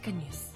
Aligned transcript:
발칙한 0.00 0.18
뉴스. 0.18 0.50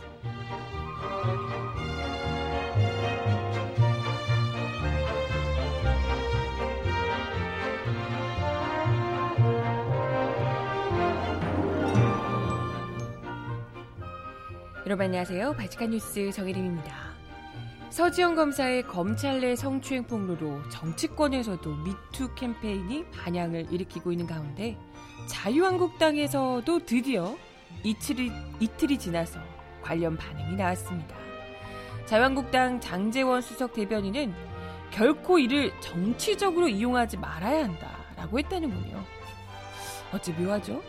여러분 14.86 15.07
안녕하세요. 15.07 15.52
발칙한 15.52 15.90
뉴스 15.90 16.30
정혜림입니다. 16.32 17.14
서지영 17.90 18.35
검사의 18.35 18.82
검찰 18.82 19.40
내 19.40 19.54
성추행 19.54 20.04
폭로로 20.04 20.68
정치권에서도 20.68 21.76
미투 21.76 22.35
캠페인이 22.35 23.04
반향을 23.11 23.72
일으키고 23.72 24.11
있는 24.11 24.26
가운데 24.26 24.76
자유한국당에서도 25.29 26.85
드디어 26.85 27.36
이틀이, 27.82 28.30
이틀이 28.64 28.99
지나서 28.99 29.39
관련 29.82 30.17
반응이 30.17 30.57
나왔습니다. 30.57 31.14
자유한국당 32.06 32.81
장재원 32.81 33.42
수석 33.42 33.75
대변인은 33.75 34.34
결코 34.91 35.39
이를 35.39 35.70
정치적으로 35.81 36.69
이용하지 36.69 37.19
말아야 37.19 37.64
한다라고 37.64 38.39
했다는군요. 38.39 39.05
어찌 40.14 40.33
묘하죠? 40.33 40.83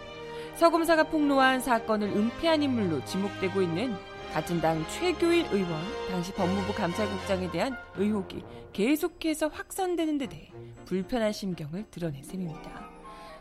서검사가 0.56 1.04
폭로한 1.04 1.60
사건을 1.60 2.08
은폐한 2.08 2.64
인물로 2.64 3.04
지목되고 3.04 3.62
있는 3.62 3.94
같은 4.32 4.62
당 4.62 4.86
최교일 4.88 5.48
의원, 5.52 5.82
당시 6.10 6.32
법무부 6.34 6.74
감찰국장에 6.76 7.52
대한 7.52 7.76
의혹이 7.96 8.44
계속해서 8.72 9.48
확산되는 9.50 10.18
데 10.18 10.28
대해 10.28 10.52
불편한 10.86 11.34
심경을 11.34 11.86
드러낸 11.92 12.24
셈입니다. 12.24 12.90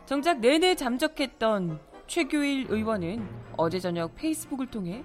정작 0.05 0.39
내내 0.39 0.75
잠적했던 0.75 1.94
최교일 2.07 2.67
의원은 2.69 3.27
어제 3.57 3.79
저녁 3.79 4.15
페이스북을 4.15 4.67
통해 4.67 5.03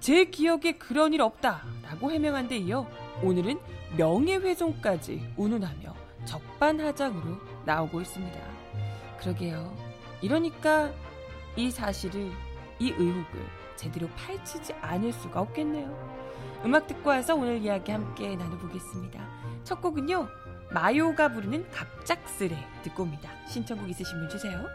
제 0.00 0.24
기억에 0.24 0.72
그런 0.72 1.12
일 1.12 1.22
없다라고 1.22 2.10
해명한 2.10 2.48
데 2.48 2.56
이어 2.56 2.86
오늘은 3.22 3.58
명예훼손까지 3.96 5.34
운운하며 5.36 5.94
적반하장으로 6.24 7.36
나오고 7.64 8.00
있습니다. 8.00 8.38
그러게요. 9.20 9.74
이러니까 10.22 10.92
이 11.56 11.70
사실을, 11.70 12.30
이 12.78 12.90
의혹을 12.90 13.46
제대로 13.76 14.08
파헤치지 14.08 14.74
않을 14.74 15.12
수가 15.12 15.40
없겠네요. 15.40 16.20
음악 16.64 16.86
듣고 16.86 17.10
와서 17.10 17.34
오늘 17.34 17.58
이야기 17.58 17.90
함께 17.90 18.36
나눠보겠습니다. 18.36 19.20
첫 19.64 19.80
곡은요, 19.80 20.28
마요가 20.72 21.32
부르는 21.32 21.68
갑작스레 21.70 22.56
듣고 22.82 23.02
옵니다. 23.04 23.30
신청곡 23.48 23.88
있으신 23.90 24.18
분 24.18 24.28
주세요. 24.28 24.66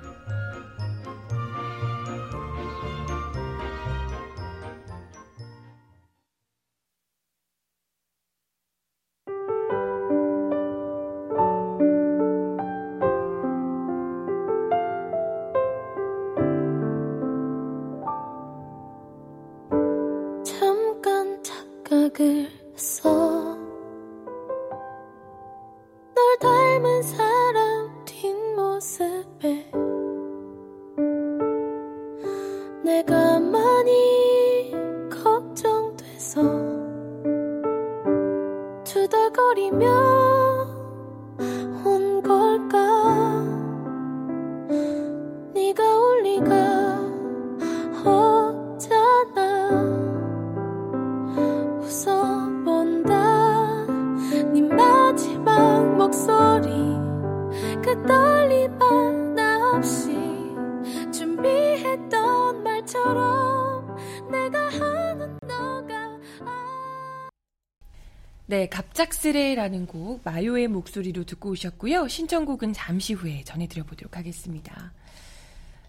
네, 68.55 68.67
갑작스레라는 68.67 69.85
곡 69.85 70.21
마요의 70.23 70.69
목소리로 70.69 71.25
듣고 71.25 71.49
오셨고요. 71.49 72.07
신청곡은 72.07 72.71
잠시 72.71 73.11
후에 73.11 73.43
전해드려 73.43 73.83
보도록 73.83 74.15
하겠습니다. 74.15 74.93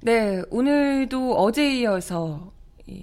네, 0.01 0.43
오늘도 0.51 1.37
어제에 1.37 1.77
이어서 1.83 2.53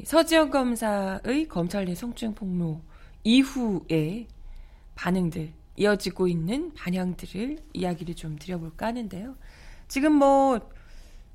서지영 0.03 0.49
검사의 0.49 1.47
검찰 1.47 1.85
내 1.85 1.95
성추행 1.95 2.35
폭로 2.35 2.81
이후에 3.23 4.27
반응들 4.95 5.53
이어지고 5.77 6.27
있는 6.27 6.73
반향들을 6.73 7.59
이야기를 7.71 8.15
좀 8.15 8.35
드려볼까 8.37 8.87
하는데요. 8.87 9.37
지금 9.87 10.11
뭐 10.11 10.59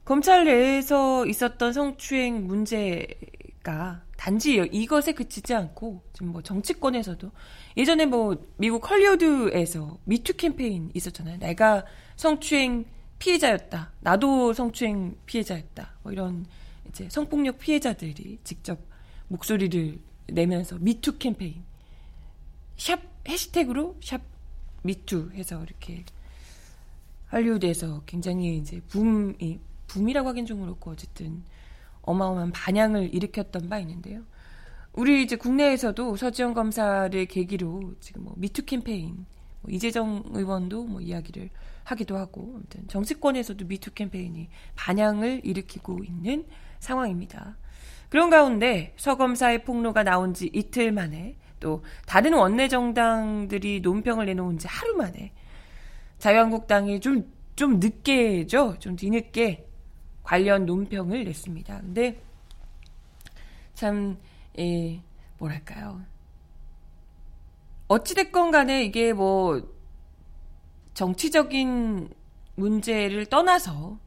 검찰 0.05 0.44
내에서 0.44 1.25
있었던 1.25 1.72
성추행 1.72 2.47
문제가 2.47 4.03
단지 4.19 4.56
이것에 4.73 5.12
그치지 5.12 5.55
않고 5.55 6.03
지금 6.12 6.33
뭐 6.33 6.43
정치권에서도 6.43 7.31
예전에 7.77 8.05
뭐 8.05 8.37
미국 8.56 8.91
헐리우드에서 8.91 9.97
미투 10.05 10.37
캠페인 10.37 10.91
있었잖아요. 10.93 11.39
내가 11.39 11.84
성추행 12.17 12.84
피해자였다. 13.21 13.93
나도 14.01 14.53
성추행 14.55 15.17
피해자였다. 15.25 15.95
뭐 16.03 16.11
이런 16.11 16.47
이제 16.89 17.09
성폭력 17.09 17.59
피해자들이 17.61 18.41
직접 18.43 18.81
목소리를 19.29 20.01
내면서 20.27 20.77
미투 20.81 21.19
캠페인 21.19 21.62
샵 22.77 23.00
해시태그로 23.29 23.99
샵 24.03 24.21
미투 24.83 25.31
해서 25.35 25.62
이렇게 25.62 26.05
할리우드에서 27.29 28.03
굉장히 28.05 28.56
이제 28.56 28.81
붐이 28.89 29.61
붐이라고 29.87 30.29
하긴 30.31 30.45
좀 30.45 30.62
그렇고 30.62 30.91
어쨌든 30.91 31.45
어마어마한 32.09 32.53
반향을 32.53 33.15
일으켰던 33.15 33.69
바 33.69 33.79
있는데요. 33.81 34.23
우리 34.93 35.23
이제 35.23 35.37
국내에서도 35.37 36.17
서지영 36.17 36.55
검사를 36.55 37.25
계기로 37.27 37.95
지금 38.01 38.25
뭐 38.25 38.35
미투 38.37 38.65
캠페인, 38.65 39.27
뭐 39.61 39.71
이재정 39.71 40.25
의원도 40.31 40.85
뭐 40.85 41.01
이야기를 41.01 41.51
하기도 41.85 42.17
하고, 42.17 42.55
아무튼 42.57 42.89
정치권에서도 42.89 43.67
미투 43.67 43.93
캠페인이 43.93 44.49
반향을 44.75 45.43
일으키고 45.45 46.03
있는 46.05 46.47
상황입니다. 46.81 47.57
그런 48.09 48.31
가운데 48.31 48.95
서 48.97 49.17
검사의 49.17 49.65
폭로가 49.65 50.03
나온 50.03 50.33
지 50.33 50.51
이틀 50.53 50.93
만에 50.93 51.37
또 51.61 51.85
다른 52.07 52.33
원내 52.33 52.69
정당들이 52.69 53.81
논평을 53.81 54.27
내놓은 54.27 54.59
지 54.59 54.67
하루 54.67 54.97
만에 54.97 55.33
자유한국당이 56.19 57.01
좀, 57.01 57.31
좀 57.55 57.79
늦게죠. 57.79 58.77
좀 58.79 58.97
뒤늦게 58.97 59.68
관련 60.28 60.66
논평을 60.66 61.25
냈습니다. 61.25 61.81
근데 61.81 62.20
참, 63.73 64.19
예, 64.58 65.00
뭐랄까요. 65.38 66.03
어찌됐건 67.87 68.50
간에 68.50 68.85
이게 68.85 69.14
뭐 69.14 69.67
정치적인 70.93 72.12
문제를 72.56 73.25
떠나서 73.25 73.99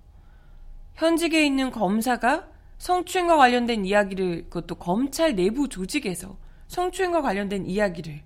현직에 0.94 1.44
있는 1.44 1.72
검사가 1.72 2.48
성추행과 2.78 3.38
관련된 3.38 3.84
이야기를 3.84 4.44
그것도 4.44 4.76
검찰 4.76 5.34
내부 5.34 5.70
조직에서 5.70 6.38
성추행과 6.68 7.24
관련된 7.24 7.66
이야기를 7.66 8.22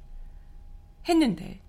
했는데 1.07 1.61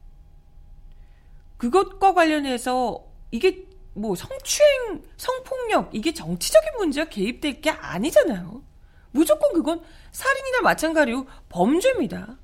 그것과 1.56 2.14
관련해서 2.14 3.04
이게 3.30 3.65
뭐 3.96 4.14
성추행, 4.14 5.02
성폭력 5.16 5.90
이게 5.92 6.12
정치적인 6.12 6.76
문제가 6.78 7.08
개입될 7.08 7.60
게 7.60 7.70
아니잖아요. 7.70 8.62
무조건 9.10 9.52
그건 9.54 9.82
살인이나 10.12 10.60
마찬가지로 10.60 11.26
범죄입니다. 11.48 12.36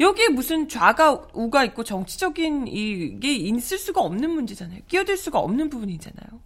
여기에 0.00 0.28
무슨 0.28 0.68
좌가 0.68 1.28
우가 1.32 1.64
있고 1.64 1.82
정치적인 1.82 2.68
이게 2.68 3.34
있을 3.34 3.78
수가 3.78 4.02
없는 4.02 4.30
문제잖아요. 4.30 4.80
끼어들 4.86 5.16
수가 5.16 5.38
없는 5.40 5.70
부분이잖아요. 5.70 6.40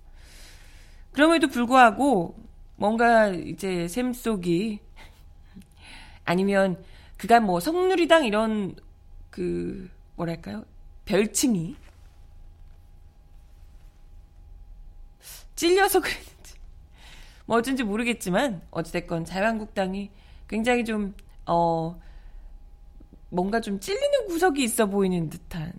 그럼에도 1.10 1.48
불구하고 1.48 2.36
뭔가 2.76 3.28
이제 3.28 3.88
샘 3.88 4.12
속이 4.12 4.78
아니면 6.24 6.82
그가 7.18 7.40
뭐 7.40 7.60
성누리당 7.60 8.24
이런 8.24 8.76
그 9.28 9.90
뭐랄까요 10.16 10.64
별칭이 11.04 11.76
찔려서 15.62 16.00
그랬는지 16.00 16.54
뭐 17.46 17.58
어쩐지 17.58 17.84
모르겠지만 17.84 18.62
어찌됐건 18.72 19.24
자유한국당이 19.24 20.10
굉장히 20.48 20.84
좀, 20.84 21.14
어, 21.46 22.00
뭔가 23.28 23.60
좀 23.60 23.78
찔리는 23.78 24.26
구석이 24.26 24.62
있어 24.64 24.86
보이는 24.86 25.30
듯한 25.30 25.72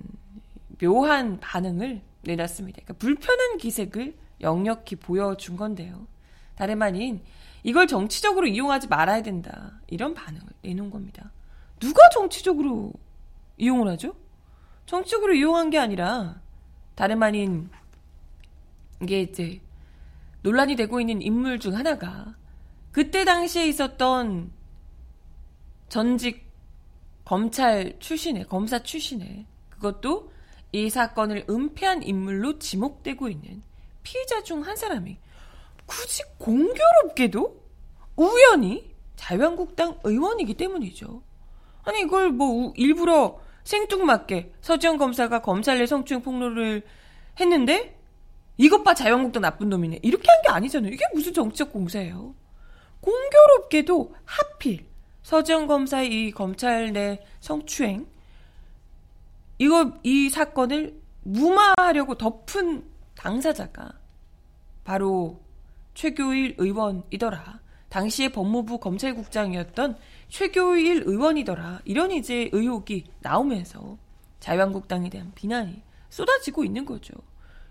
묘한 0.82 1.40
반응을 1.42 2.02
내놨습니다. 2.22 2.82
그러니까 2.84 2.94
불편한 2.94 3.58
기색을 3.58 4.16
역력히 4.40 4.96
보여준 4.96 5.58
건데요. 5.58 6.08
다름 6.56 6.82
아닌 6.82 7.22
이걸 7.64 7.86
정치적으로 7.86 8.48
이용하지 8.48 8.88
말아야 8.88 9.22
된다. 9.22 9.82
이런 9.88 10.14
반응을 10.14 10.48
내놓은 10.62 10.92
겁니다. 10.92 11.32
누가 11.82 12.08
정치적으로 12.10 12.94
이용을 13.58 13.90
하죠? 13.90 14.16
정치적으로 14.86 15.34
이용한 15.34 15.70
게 15.72 15.78
아니라 15.78 16.42
다름 16.96 17.22
아닌 17.22 17.70
이게 19.02 19.22
이제 19.22 19.60
논란이 20.44 20.76
되고 20.76 21.00
있는 21.02 21.22
인물 21.22 21.60
중 21.60 21.76
하나가 21.76 22.36
그때 22.92 23.26
당시에 23.26 23.68
있었던 23.68 24.52
전직 25.90 26.52
검찰 27.26 27.98
출신의 28.00 28.48
검사 28.48 28.84
출신의 28.84 29.46
그것도 29.70 30.32
이 30.74 30.90
사건을 30.90 31.46
은폐한 31.50 32.04
인물로 32.04 32.60
지목되고 32.60 33.30
있는 33.30 33.64
피해자 34.04 34.44
중 34.44 34.64
한 34.64 34.76
사람이 34.76 35.18
굳이 35.86 36.24
공교롭게도 36.38 37.64
우연히 38.16 38.94
자유한국당 39.16 40.00
의원이기 40.04 40.56
때문이죠. 40.56 41.22
아니 41.84 42.02
이걸 42.02 42.32
뭐 42.32 42.74
일부러 42.76 43.40
생뚱맞게 43.64 44.54
서지현 44.62 44.98
검사가 44.98 45.42
검찰 45.42 45.78
내 45.78 45.86
성추행 45.86 46.22
폭로를 46.22 46.84
했는데 47.40 47.98
이것 48.58 48.84
봐 48.84 48.94
자유한국당 48.94 49.42
나쁜 49.42 49.70
놈이네 49.70 50.00
이렇게 50.04 50.30
한 50.30 50.42
게 50.44 50.50
아니잖아요. 50.52 50.92
이게 50.92 51.04
무슨 51.14 51.34
정치적 51.34 51.72
공세예요. 51.72 52.36
공교롭게도 53.02 54.14
하필 54.26 54.86
서지현 55.24 55.68
검사의 55.68 56.28
이 56.28 56.32
검찰 56.32 56.92
내 56.94 57.26
성추행 57.40 58.06
이거 59.58 59.94
이 60.04 60.30
사건을 60.30 61.00
무마하려고 61.24 62.16
덮은 62.16 62.84
당사자가 63.16 63.94
바로 64.84 65.40
최교일 65.94 66.56
의원이더라. 66.58 67.62
당시에 67.90 68.30
법무부 68.30 68.80
검찰국장이었던 68.80 69.98
최교일 70.28 71.04
의원이더라. 71.06 71.82
이런 71.86 72.12
이제 72.12 72.50
의혹이 72.52 73.06
나오면서 73.22 73.98
자유한국당에 74.40 75.10
대한 75.10 75.32
비난이 75.36 75.82
쏟아지고 76.10 76.66
있는 76.66 76.84
거죠. 76.86 77.14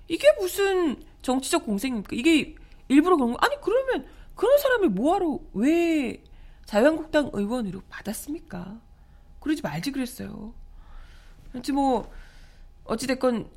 이게 0.09 0.27
무슨 0.39 1.03
정치적 1.23 1.65
공생입니까? 1.65 2.15
이게 2.17 2.55
일부러 2.89 3.17
그런 3.17 3.33
거 3.33 3.39
아니 3.41 3.57
그러면 3.61 4.07
그런 4.35 4.59
사람을 4.59 4.91
뭐하러 4.91 5.39
왜 5.55 6.23
자유한국당 6.67 7.31
의원으로 7.33 7.83
받았습니까? 7.89 8.81
그러지 9.41 9.63
말지 9.63 9.91
그랬어요. 9.93 10.55
그렇지 11.51 11.73
뭐 11.73 12.11
어찌됐건 12.85 13.49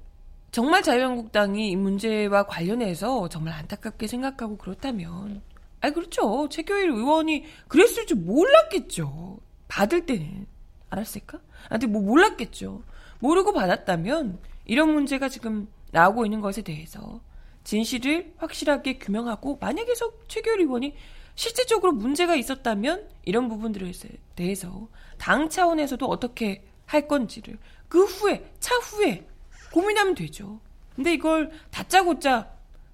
정말 0.51 0.83
자유한국당이 0.83 1.71
이 1.71 1.75
문제와 1.75 2.43
관련해서 2.43 3.27
정말 3.29 3.53
안타깝게 3.55 4.07
생각하고 4.07 4.57
그렇다면 4.57 5.41
아니 5.81 5.93
그렇죠 5.93 6.47
최교일 6.49 6.89
의원이 6.91 7.45
그랬을 7.67 8.05
줄 8.05 8.17
몰랐겠죠 8.17 9.39
받을 9.67 10.05
때는 10.05 10.47
알았을까? 10.89 11.39
아무튼 11.69 11.91
뭐 11.91 12.01
몰랐겠죠 12.01 12.83
모르고 13.19 13.53
받았다면 13.53 14.39
이런 14.65 14.93
문제가 14.93 15.29
지금 15.29 15.67
나오고 15.91 16.25
있는 16.25 16.41
것에 16.41 16.61
대해서 16.61 17.21
진실을 17.63 18.33
확실하게 18.37 18.99
규명하고 18.99 19.57
만약에 19.59 19.93
최교일 20.27 20.61
의원이 20.61 20.95
실질적으로 21.35 21.91
문제가 21.91 22.35
있었다면 22.35 23.09
이런 23.23 23.49
부분들에 23.49 23.91
대해서 24.35 24.87
당 25.17 25.49
차원에서도 25.49 26.05
어떻게 26.05 26.63
할 26.85 27.07
건지를 27.07 27.57
그 27.87 28.03
후에 28.05 28.51
차후에 28.59 29.27
고민하면 29.73 30.15
되죠. 30.15 30.59
근데 30.95 31.13
이걸 31.13 31.51
다짜고짜 31.71 32.49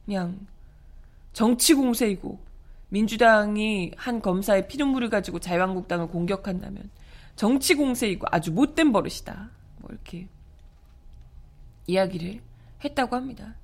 그냥 0.05 0.47
정치 1.33 1.73
공세이고 1.73 2.39
민주당이 2.89 3.91
한 3.95 4.21
검사의 4.21 4.67
피눈물을 4.67 5.09
가지고 5.09 5.39
자유한국당을 5.39 6.07
공격한다면 6.07 6.89
정치 7.35 7.75
공세이고 7.75 8.27
아주 8.31 8.51
못된 8.51 8.91
버릇이다. 8.91 9.49
뭐 9.77 9.89
이렇게 9.91 10.27
이야기를 11.87 12.41
했다고 12.83 13.15
합니다. 13.15 13.55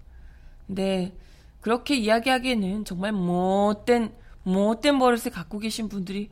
근데 0.65 1.15
그렇게 1.61 1.95
이야기하기에는 1.95 2.85
정말 2.85 3.11
못된 3.11 4.13
못된 4.43 4.99
버릇을 4.99 5.31
갖고 5.31 5.59
계신 5.59 5.89
분들이 5.89 6.29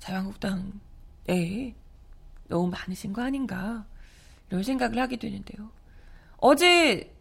자유한국당에 0.00 1.74
너무 2.48 2.68
많으신 2.68 3.12
거 3.12 3.22
아닌가 3.22 3.86
이런 4.48 4.62
생각을 4.62 4.98
하게 4.98 5.16
되는데요. 5.16 5.70
어제 6.38 7.14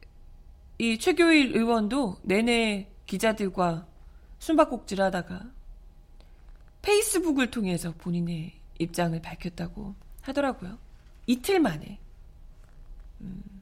이 0.79 0.97
최교일 0.97 1.55
의원도 1.55 2.17
내내 2.23 2.89
기자들과 3.05 3.85
숨바꼭질 4.39 5.01
하다가 5.01 5.51
페이스북을 6.81 7.51
통해서 7.51 7.93
본인의 7.97 8.53
입장을 8.79 9.21
밝혔다고 9.21 9.93
하더라고요. 10.21 10.77
이틀 11.27 11.59
만에 11.59 11.99
음, 13.21 13.58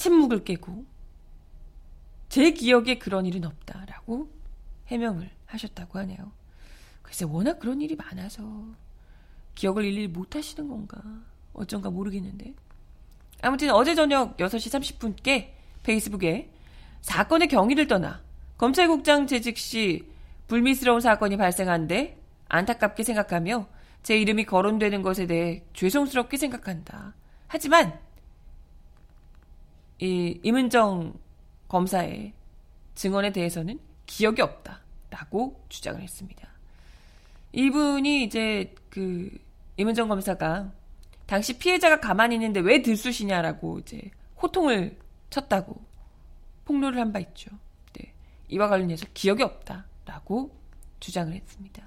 침묵을 0.00 0.44
깨고 0.44 0.86
제 2.30 2.52
기억에 2.52 2.98
그런 2.98 3.26
일은 3.26 3.44
없다라고 3.44 4.30
해명을 4.86 5.30
하셨다고 5.44 5.98
하네요. 6.00 6.32
글쎄 7.02 7.26
워낙 7.26 7.58
그런 7.58 7.82
일이 7.82 7.96
많아서 7.96 8.42
기억을 9.54 9.84
일일이 9.84 10.08
못 10.08 10.34
하시는 10.34 10.66
건가 10.68 11.02
어쩐가 11.52 11.90
모르겠는데 11.90 12.54
아무튼 13.42 13.70
어제 13.70 13.94
저녁 13.94 14.38
6시 14.38 14.96
30분께 14.96 15.50
페이스북에 15.82 16.50
사건의 17.02 17.48
경위를 17.48 17.86
떠나 17.86 18.22
검찰국장 18.56 19.26
재직 19.26 19.58
시 19.58 20.08
불미스러운 20.46 21.00
사건이 21.00 21.36
발생한데 21.36 22.18
안타깝게 22.48 23.02
생각하며 23.02 23.68
제 24.02 24.18
이름이 24.18 24.44
거론되는 24.44 25.02
것에 25.02 25.26
대해 25.26 25.62
죄송스럽게 25.74 26.38
생각한다. 26.38 27.14
하지만 27.48 28.00
이 30.00 30.40
임은정 30.42 31.14
검사의 31.68 32.32
증언에 32.94 33.32
대해서는 33.32 33.78
기억이 34.06 34.42
없다라고 34.42 35.64
주장을 35.68 36.00
했습니다. 36.00 36.48
이분이 37.52 38.24
이제 38.24 38.74
그 38.88 39.30
임은정 39.76 40.08
검사가 40.08 40.72
당시 41.26 41.58
피해자가 41.58 42.00
가만히 42.00 42.36
있는데 42.36 42.60
왜 42.60 42.82
들쑤시냐라고 42.82 43.78
이제 43.80 44.10
호통을 44.42 44.98
쳤다고 45.30 45.80
폭로를 46.64 46.98
한 46.98 47.12
바 47.12 47.18
있죠. 47.20 47.50
네. 47.92 48.12
이와 48.48 48.68
관련해서 48.68 49.06
기억이 49.14 49.42
없다라고 49.42 50.50
주장을 50.98 51.32
했습니다. 51.32 51.82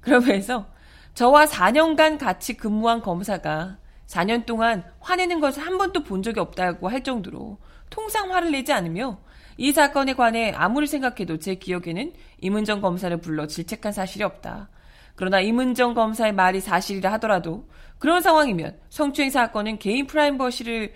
그러면서 0.00 0.66
저와 1.14 1.46
4년간 1.46 2.18
같이 2.18 2.56
근무한 2.56 3.00
검사가 3.00 3.78
4년 4.08 4.46
동안 4.46 4.82
화내는 5.00 5.38
것을 5.40 5.64
한 5.64 5.78
번도 5.78 6.02
본 6.02 6.22
적이 6.22 6.40
없다고 6.40 6.88
할 6.88 7.02
정도로 7.02 7.58
통상 7.90 8.32
화를 8.32 8.50
내지 8.50 8.72
않으며 8.72 9.20
이 9.56 9.72
사건에 9.72 10.14
관해 10.14 10.52
아무리 10.56 10.86
생각해도 10.86 11.38
제 11.38 11.54
기억에는 11.54 12.12
임은정 12.40 12.80
검사를 12.80 13.14
불러 13.18 13.46
질책한 13.46 13.92
사실이 13.92 14.24
없다. 14.24 14.70
그러나 15.14 15.40
임은정 15.40 15.94
검사의 15.94 16.32
말이 16.32 16.60
사실이라 16.60 17.12
하더라도 17.14 17.68
그런 17.98 18.22
상황이면 18.22 18.78
성추행 18.88 19.30
사건은 19.30 19.78
개인 19.78 20.06
프라이버시를 20.06 20.92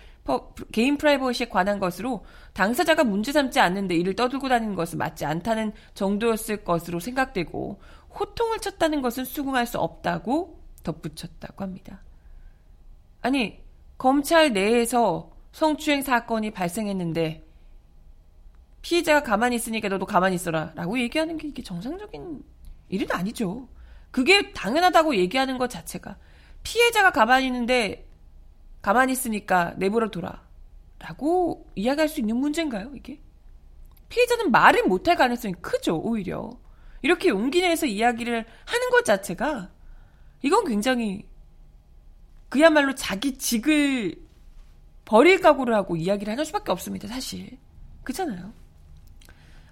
개인 0.70 0.96
프라이버시에 0.96 1.48
관한 1.48 1.80
것으로 1.80 2.24
당사자가 2.52 3.02
문제 3.02 3.32
삼지 3.32 3.58
않는데 3.58 3.96
이를 3.96 4.14
떠들고 4.14 4.48
다니는 4.48 4.76
것은 4.76 4.98
맞지 4.98 5.24
않다는 5.24 5.72
정도였을 5.94 6.62
것으로 6.64 7.00
생각되고 7.00 7.80
호통을 8.18 8.60
쳤다는 8.60 9.02
것은 9.02 9.24
수긍할 9.24 9.66
수 9.66 9.78
없다고 9.78 10.62
덧붙였다고 10.84 11.64
합니다. 11.64 12.02
아니 13.22 13.62
검찰 13.96 14.52
내에서 14.52 15.32
성추행 15.52 16.02
사건이 16.02 16.50
발생했는데 16.50 17.46
피해자가 18.82 19.22
가만히 19.22 19.56
있으니까 19.56 19.88
너도 19.88 20.06
가만히 20.06 20.34
있어라 20.34 20.72
라고 20.74 20.98
얘기하는 20.98 21.38
게 21.38 21.48
이게 21.48 21.62
정상적인 21.62 22.42
일은 22.88 23.06
아니죠. 23.10 23.68
그게 24.10 24.52
당연하다고 24.52 25.16
얘기하는 25.16 25.56
것 25.56 25.70
자체가 25.70 26.18
피해자가 26.62 27.10
가만히 27.10 27.46
있는데 27.46 28.06
가만히 28.82 29.12
있으니까 29.12 29.74
내버려 29.76 30.10
둬라. 30.10 30.42
라고 30.98 31.66
이야기할 31.74 32.08
수 32.08 32.20
있는 32.20 32.36
문제인가요, 32.36 32.92
이게? 32.94 33.20
피해자는 34.08 34.50
말을 34.50 34.84
못할 34.84 35.16
가능성이 35.16 35.54
크죠, 35.54 35.98
오히려. 35.98 36.50
이렇게 37.00 37.28
용기 37.28 37.62
내서 37.62 37.86
이야기를 37.86 38.44
하는 38.64 38.90
것 38.90 39.04
자체가 39.04 39.70
이건 40.42 40.64
굉장히 40.64 41.26
그야말로 42.52 42.94
자기 42.94 43.38
직을 43.38 44.14
버릴 45.06 45.40
각오를 45.40 45.74
하고 45.74 45.96
이야기를 45.96 46.30
하는 46.30 46.44
수밖에 46.44 46.70
없습니다, 46.70 47.08
사실. 47.08 47.56
그렇잖아요. 48.02 48.52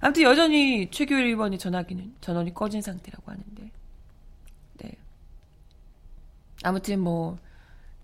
아무튼 0.01 0.23
여전히 0.23 0.91
최교일 0.91 1.27
의원의 1.27 1.59
전화기는 1.59 2.15
전원이 2.23 2.55
꺼진 2.55 2.81
상태라고 2.81 3.31
하는데 3.31 3.71
아무튼 6.63 7.01
뭐 7.01 7.37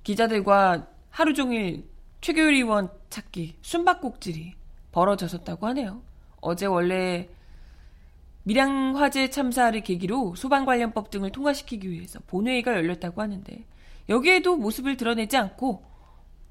기자들과 0.03 0.89
하루 1.09 1.33
종일 1.33 1.89
최규일 2.21 2.53
의원 2.57 2.91
찾기 3.09 3.57
숨바꼭질이 3.63 4.57
벌어졌었다고 4.93 5.67
하네요. 5.69 6.03
어제 6.43 6.67
원래 6.67 7.31
밀양 8.43 8.99
화재 8.99 9.31
참사를 9.31 9.81
계기로 9.81 10.35
소방 10.35 10.67
관련법 10.67 11.09
등을 11.09 11.33
통과시키기 11.33 11.91
위해서 11.91 12.21
본회의가 12.27 12.75
열렸다고 12.75 13.23
하는데 13.23 13.65
여기에도 14.09 14.57
모습을 14.57 14.97
드러내지 14.97 15.37
않고 15.37 15.85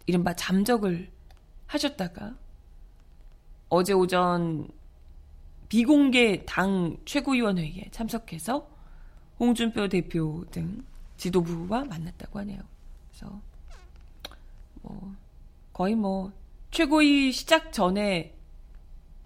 이른바 0.05 0.35
잠적을 0.35 1.11
하셨다가 1.67 2.35
어제 3.69 3.93
오전 3.93 4.67
비공개 5.69 6.43
당 6.45 6.97
최고위원회의에 7.05 7.89
참석해서 7.91 8.69
홍준표 9.39 9.87
대표 9.89 10.45
등 10.51 10.83
지도부와 11.17 11.85
만났다고 11.85 12.39
하네요. 12.39 12.59
그래서 13.09 13.41
뭐 14.81 15.15
거의 15.73 15.95
뭐 15.95 16.31
최고위 16.71 17.31
시작 17.31 17.73
전에 17.73 18.35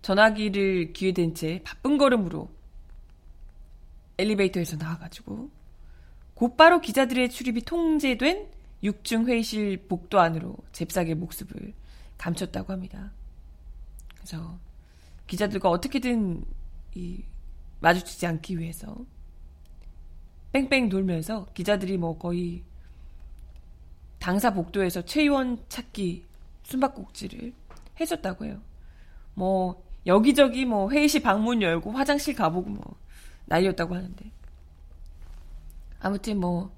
전화기를 0.02 0.94
기회 0.94 1.12
된 1.12 1.34
채 1.34 1.62
바쁜 1.64 1.98
걸음으로 1.98 2.50
엘리베이터에서 4.18 4.78
나와가지고 4.78 5.50
곧바로 6.40 6.80
기자들의 6.80 7.32
출입이 7.32 7.64
통제된 7.64 8.48
6중 8.82 9.28
회의실 9.28 9.88
복도 9.90 10.22
안으로 10.22 10.56
잽싸게 10.72 11.16
목숨을 11.16 11.74
감췄다고 12.18 12.72
합니다. 12.72 13.12
그래서 14.16 14.58
기자들과 15.28 15.70
어떻게든 15.70 16.46
이 16.96 17.26
마주치지 17.82 18.26
않기 18.26 18.58
위해서 18.58 18.96
뺑뺑 20.54 20.88
돌면서 20.88 21.46
기자들이 21.54 21.98
뭐 21.98 22.18
거의 22.18 22.64
당사 24.20 24.54
복도에서 24.54 25.02
최 25.04 25.24
의원 25.24 25.62
찾기 25.68 26.24
숨바꼭질을 26.64 27.54
해줬다고 28.00 28.46
해요. 28.46 28.62
뭐 29.34 29.84
여기저기 30.06 30.64
뭐 30.64 30.90
회의실 30.90 31.22
방문 31.22 31.62
열고 31.62 31.92
화장실 31.92 32.34
가보고 32.34 32.70
뭐 32.70 32.98
난리였다고 33.48 33.94
하는데 33.94 34.39
아무튼 36.00 36.40
뭐 36.40 36.72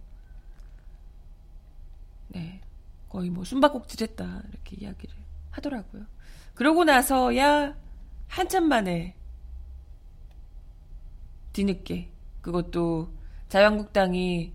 네. 2.30 2.62
거의 3.10 3.30
뭐 3.30 3.44
숨바꼭질 3.44 4.02
했다. 4.10 4.42
이렇게 4.50 4.78
이야기를 4.80 5.14
하더라고요. 5.52 6.06
그러고 6.54 6.84
나서야 6.84 7.76
한참 8.28 8.70
만에 8.70 9.16
뒤늦게 11.54 12.10
그것도 12.42 13.12
자유한국당이 13.50 14.54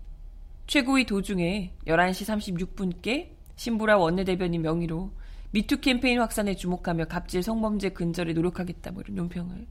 최고위 0.65 1.05
도중에 1.05 1.73
11시 1.85 2.67
36분께 2.67 3.31
신보라 3.55 3.97
원내대변인 3.97 4.61
명의로 4.63 5.11
미투 5.51 5.79
캠페인 5.79 6.19
확산에 6.19 6.55
주목하며 6.55 7.05
갑질 7.05 7.43
성범죄 7.43 7.89
근절에 7.89 8.33
노력하겠다 8.33 8.91
뭐 8.91 9.01
이런 9.03 9.15
논평을 9.15 9.67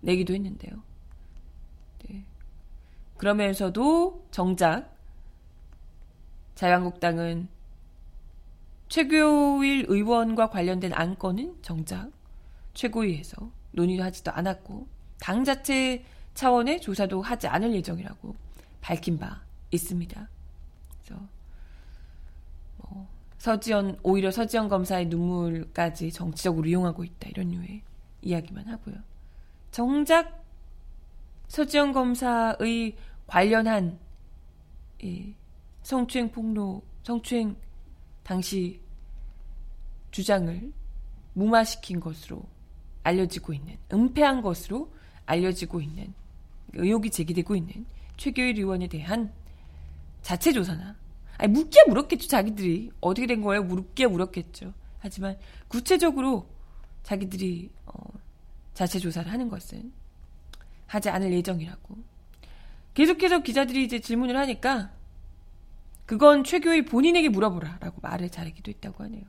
내기도 0.00 0.34
했는데요. 0.34 0.82
네. 2.08 2.24
그러면서도 3.22 4.26
정작 4.32 4.96
자유한국당은 6.56 7.46
최고일 8.88 9.86
의원과 9.88 10.50
관련된 10.50 10.92
안건은 10.92 11.56
정작 11.62 12.10
최고위에서 12.74 13.48
논의도 13.70 14.02
하지도 14.02 14.32
않았고 14.32 14.88
당 15.20 15.44
자체 15.44 16.04
차원의 16.34 16.80
조사도 16.80 17.22
하지 17.22 17.46
않을 17.46 17.72
예정이라고 17.74 18.34
밝힌 18.80 19.20
바 19.20 19.40
있습니다. 19.70 20.28
그래서 21.04 21.22
뭐 22.78 23.06
서지연 23.38 24.00
오히려 24.02 24.32
서지연 24.32 24.68
검사의 24.68 25.06
눈물까지 25.06 26.10
정치적으로 26.10 26.66
이용하고 26.66 27.04
있다 27.04 27.28
이런 27.28 27.50
류의 27.50 27.82
이야기만 28.22 28.66
하고요. 28.66 28.96
정작 29.70 30.42
서지연 31.46 31.92
검사의 31.92 32.96
관련한 33.26 33.98
이 35.00 35.34
성추행 35.82 36.30
폭로, 36.30 36.82
성추행 37.02 37.56
당시 38.22 38.80
주장을 40.10 40.72
무마시킨 41.34 42.00
것으로 42.00 42.42
알려지고 43.02 43.52
있는, 43.52 43.76
은폐한 43.92 44.42
것으로 44.42 44.92
알려지고 45.26 45.80
있는, 45.80 46.14
의혹이 46.74 47.10
제기되고 47.10 47.56
있는 47.56 47.84
최교일 48.16 48.58
의원에 48.58 48.86
대한 48.86 49.32
자체 50.22 50.52
조사나, 50.52 50.96
아니, 51.38 51.52
묻게 51.52 51.84
물었겠죠, 51.88 52.28
자기들이. 52.28 52.92
어떻게 53.00 53.26
된 53.26 53.40
거예요? 53.42 53.64
묻게 53.64 54.06
물었겠죠. 54.06 54.72
하지만 55.00 55.36
구체적으로 55.66 56.46
자기들이, 57.02 57.70
어, 57.86 57.92
자체 58.74 58.98
조사를 59.00 59.30
하는 59.30 59.48
것은 59.48 59.92
하지 60.86 61.10
않을 61.10 61.32
예정이라고. 61.32 62.11
계속해서 62.94 63.40
기자들이 63.40 63.84
이제 63.84 64.00
질문을 64.00 64.36
하니까 64.36 64.90
그건 66.06 66.44
최교의 66.44 66.84
본인에게 66.84 67.28
물어보라라고 67.28 68.00
말을 68.02 68.30
잘하기도 68.30 68.70
했다고 68.70 69.04
하네요. 69.04 69.22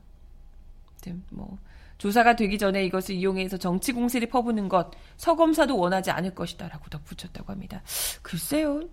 뭐 1.30 1.58
조사가 1.98 2.36
되기 2.36 2.58
전에 2.58 2.84
이것을 2.84 3.14
이용해서 3.14 3.56
정치 3.58 3.92
공세를 3.92 4.28
퍼부는 4.28 4.68
것 4.68 4.90
서검사도 5.16 5.78
원하지 5.78 6.10
않을 6.10 6.34
것이다라고 6.34 6.88
덧붙였다고 6.90 7.52
합니다. 7.52 7.82
글쎄요. 8.22 8.88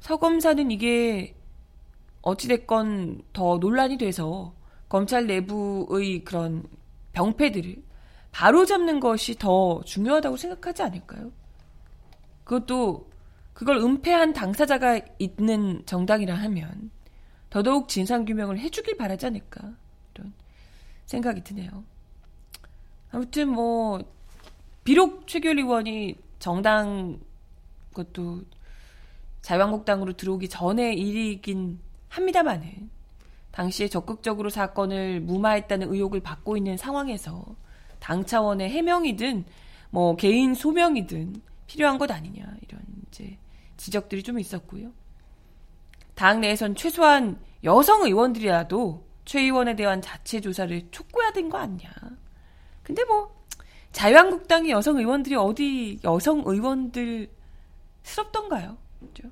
서검사는 0.00 0.70
이게 0.70 1.34
어찌됐건 2.22 3.22
더 3.32 3.58
논란이 3.58 3.98
돼서 3.98 4.54
검찰 4.88 5.26
내부의 5.26 6.24
그런 6.24 6.64
병폐들을 7.12 7.82
바로 8.32 8.64
잡는 8.64 9.00
것이 9.00 9.36
더 9.36 9.82
중요하다고 9.84 10.36
생각하지 10.36 10.82
않을까요? 10.82 11.32
그것도 12.44 13.09
그걸 13.60 13.76
은폐한 13.76 14.32
당사자가 14.32 15.02
있는 15.18 15.82
정당이라 15.84 16.34
하면 16.34 16.90
더더욱 17.50 17.90
진상규명을 17.90 18.58
해주길 18.58 18.96
바라지 18.96 19.26
않을까 19.26 19.74
이런 20.14 20.32
생각이 21.04 21.44
드네요. 21.44 21.84
아무튼 23.10 23.50
뭐 23.50 24.00
비록 24.82 25.26
최규일 25.26 25.58
의원이 25.58 26.14
정당 26.38 27.20
것도 27.92 28.44
자유한국당으로 29.42 30.14
들어오기 30.14 30.48
전에 30.48 30.94
일이긴 30.94 31.80
합니다만은 32.08 32.88
당시에 33.50 33.88
적극적으로 33.88 34.48
사건을 34.48 35.20
무마했다는 35.20 35.92
의혹을 35.92 36.20
받고 36.20 36.56
있는 36.56 36.78
상황에서 36.78 37.44
당 37.98 38.24
차원의 38.24 38.70
해명이든 38.70 39.44
뭐 39.90 40.16
개인 40.16 40.54
소명이든 40.54 41.42
필요한 41.66 41.98
것 41.98 42.10
아니냐 42.10 42.42
이런 42.62 42.99
지적들이 43.80 44.22
좀 44.22 44.38
있었고요. 44.38 44.92
당 46.14 46.42
내에선 46.42 46.74
최소한 46.74 47.40
여성 47.64 48.02
의원들이라도 48.02 49.06
최 49.24 49.40
의원에 49.40 49.74
대한 49.74 50.02
자체 50.02 50.40
조사를 50.40 50.90
촉구해야 50.90 51.32
된 51.32 51.48
거 51.48 51.56
아니냐. 51.56 51.90
근데 52.82 53.02
뭐 53.04 53.34
자유한국당의 53.92 54.70
여성 54.70 54.98
의원들이 54.98 55.34
어디 55.34 55.98
여성 56.04 56.42
의원들 56.44 57.30
스럽던가요? 58.02 58.76
그죠? 59.00 59.30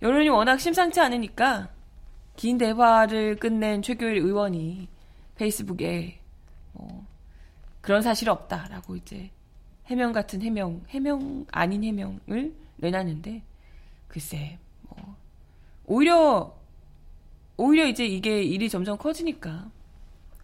여론이 0.00 0.30
워낙 0.30 0.58
심상치 0.58 0.98
않으니까 1.00 1.68
긴 2.36 2.56
대화를 2.58 3.36
끝낸 3.36 3.82
최교일 3.82 4.16
의원이 4.16 4.88
페이스북에 5.36 6.20
뭐 6.72 7.06
그런 7.82 8.00
사실 8.02 8.30
없다라고 8.30 8.96
이제 8.96 9.30
해명 9.86 10.12
같은 10.12 10.40
해명, 10.42 10.82
해명 10.88 11.44
아닌 11.52 11.84
해명을 11.84 12.61
내놨는데 12.82 13.42
글쎄 14.08 14.58
뭐 14.82 15.16
오히려 15.86 16.54
오히려 17.56 17.86
이제 17.86 18.04
이게 18.04 18.42
일이 18.42 18.68
점점 18.68 18.98
커지니까 18.98 19.70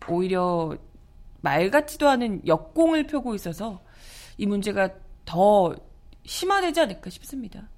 오히려 0.09 0.79
말 1.41 1.71
같지도 1.71 2.09
않은 2.09 2.47
역공을 2.47 3.07
펴고 3.07 3.35
있어서 3.35 3.83
이 4.37 4.47
문제가 4.47 4.91
더 5.25 5.75
심화되지 6.25 6.81
않을까 6.81 7.11
싶습니다. 7.11 7.69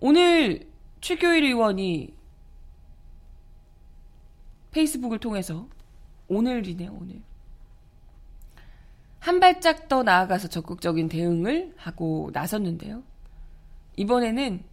오늘 0.00 0.68
최교일 1.00 1.44
의원이 1.44 2.14
페이스북을 4.70 5.18
통해서 5.18 5.68
오늘이네요, 6.28 6.96
오늘. 7.00 7.22
한 9.20 9.40
발짝 9.40 9.88
더 9.88 10.02
나아가서 10.02 10.48
적극적인 10.48 11.08
대응을 11.08 11.74
하고 11.76 12.30
나섰는데요. 12.32 13.02
이번에는 13.96 14.64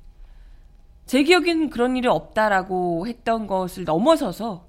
제 1.06 1.24
기억엔 1.24 1.70
그런 1.70 1.98
일이 1.98 2.08
없다라고 2.08 3.08
했던 3.08 3.48
것을 3.48 3.84
넘어서서 3.84 4.68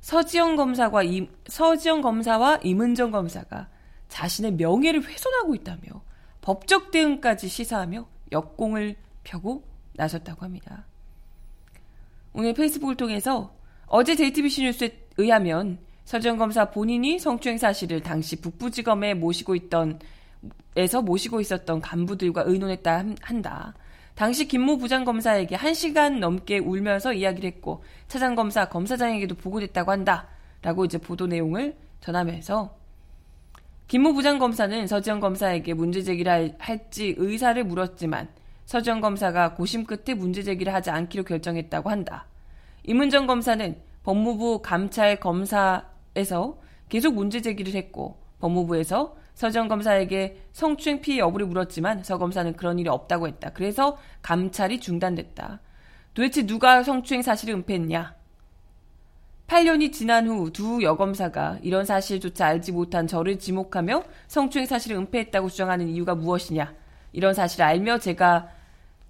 서지영 0.00 0.56
검사와 0.56 1.02
이, 1.02 1.28
서지영 1.46 2.02
검사와 2.02 2.60
임은정 2.62 3.10
검사가 3.10 3.68
자신의 4.08 4.52
명예를 4.52 5.04
훼손하고 5.04 5.54
있다며 5.54 6.02
법적 6.40 6.90
대응까지 6.90 7.48
시사하며 7.48 8.06
역공을 8.32 8.96
펴고 9.24 9.64
나섰다고 9.94 10.44
합니다. 10.44 10.86
오늘 12.32 12.54
페이스북을 12.54 12.94
통해서 12.94 13.54
어제 13.86 14.14
JTBC 14.14 14.62
뉴스에 14.62 15.08
의하면 15.16 15.78
서지현 16.04 16.38
검사 16.38 16.70
본인이 16.70 17.18
성추행 17.18 17.58
사실을 17.58 18.00
당시 18.00 18.40
북부지검에 18.40 19.14
모시고 19.14 19.54
있던 19.56 19.98
에서 20.76 21.02
모시고 21.02 21.40
있었던 21.40 21.80
간부들과 21.80 22.44
의논했다 22.46 23.04
한다. 23.20 23.74
당시 24.14 24.46
김모 24.46 24.78
부장검사에게 24.78 25.56
1시간 25.56 26.18
넘게 26.18 26.58
울면서 26.58 27.12
이야기를 27.12 27.48
했고 27.48 27.82
차장검사 28.08 28.68
검사장에게도 28.68 29.36
보고됐다고 29.36 29.90
한다. 29.90 30.28
라고 30.62 30.84
이제 30.84 30.98
보도 30.98 31.26
내용을 31.26 31.76
전하면서 32.00 32.76
김모 33.86 34.12
부장검사는 34.14 34.86
서지현 34.86 35.20
검사에게 35.20 35.72
문제 35.72 36.02
제기를 36.02 36.56
할지 36.58 37.14
의사를 37.16 37.62
물었지만 37.64 38.28
서지현 38.66 39.00
검사가 39.00 39.54
고심 39.54 39.84
끝에 39.84 40.14
문제 40.14 40.42
제기를 40.42 40.74
하지 40.74 40.90
않기로 40.90 41.24
결정했다고 41.24 41.88
한다. 41.88 42.26
이문정 42.84 43.26
검사는 43.26 43.76
법무부 44.02 44.62
감찰 44.62 45.20
검사에서 45.20 46.58
계속 46.88 47.14
문제 47.14 47.40
제기를 47.40 47.74
했고 47.74 48.18
법무부에서 48.40 49.16
서지현 49.38 49.68
검사에게 49.68 50.36
성추행 50.50 51.00
피해 51.00 51.18
여부를 51.18 51.46
물었지만 51.46 52.02
서 52.02 52.18
검사는 52.18 52.52
그런 52.54 52.80
일이 52.80 52.88
없다고 52.88 53.28
했다. 53.28 53.50
그래서 53.50 53.96
감찰이 54.20 54.80
중단됐다. 54.80 55.60
도대체 56.12 56.44
누가 56.44 56.82
성추행 56.82 57.22
사실을 57.22 57.54
은폐했냐? 57.54 58.16
8년이 59.46 59.92
지난 59.92 60.26
후 60.26 60.50
두 60.50 60.82
여검사가 60.82 61.60
이런 61.62 61.84
사실조차 61.84 62.46
알지 62.46 62.72
못한 62.72 63.06
저를 63.06 63.38
지목하며 63.38 64.02
성추행 64.26 64.66
사실을 64.66 64.96
은폐했다고 64.96 65.50
주장하는 65.50 65.88
이유가 65.88 66.16
무엇이냐? 66.16 66.74
이런 67.12 67.32
사실을 67.32 67.64
알며 67.64 67.98
제가 68.00 68.48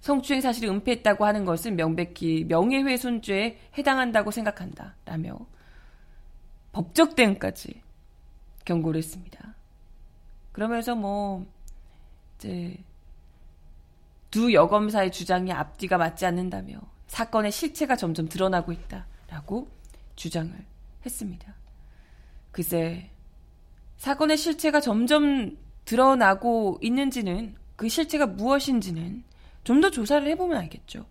성추행 0.01 0.41
사실을 0.41 0.69
은폐했다고 0.69 1.25
하는 1.25 1.43
것은 1.43 1.75
명백히 1.75 2.45
명예훼손죄에 2.47 3.57
해당한다고 3.79 4.29
생각한다. 4.29 4.93
라며 5.05 5.39
법적 6.71 7.15
대응까지 7.15 7.81
경고를 8.65 8.99
했습니다. 8.99 9.48
그러면서 10.59 10.93
뭐 10.93 11.47
이제 12.35 12.75
두 14.29 14.51
여검사의 14.53 15.09
주장이 15.09 15.53
앞뒤가 15.53 15.97
맞지 15.97 16.25
않는다며 16.25 16.81
사건의 17.07 17.49
실체가 17.49 17.95
점점 17.95 18.27
드러나고 18.27 18.73
있다라고 18.73 19.69
주장을 20.17 20.53
했습니다. 21.05 21.55
글쎄 22.51 23.09
사건의 23.95 24.35
실체가 24.35 24.81
점점 24.81 25.57
드러나고 25.85 26.79
있는지는 26.81 27.55
그 27.77 27.87
실체가 27.87 28.25
무엇인지는 28.25 29.23
좀 29.63 29.79
더 29.79 29.89
조사를 29.89 30.27
해보면 30.27 30.57
알겠죠. 30.57 31.05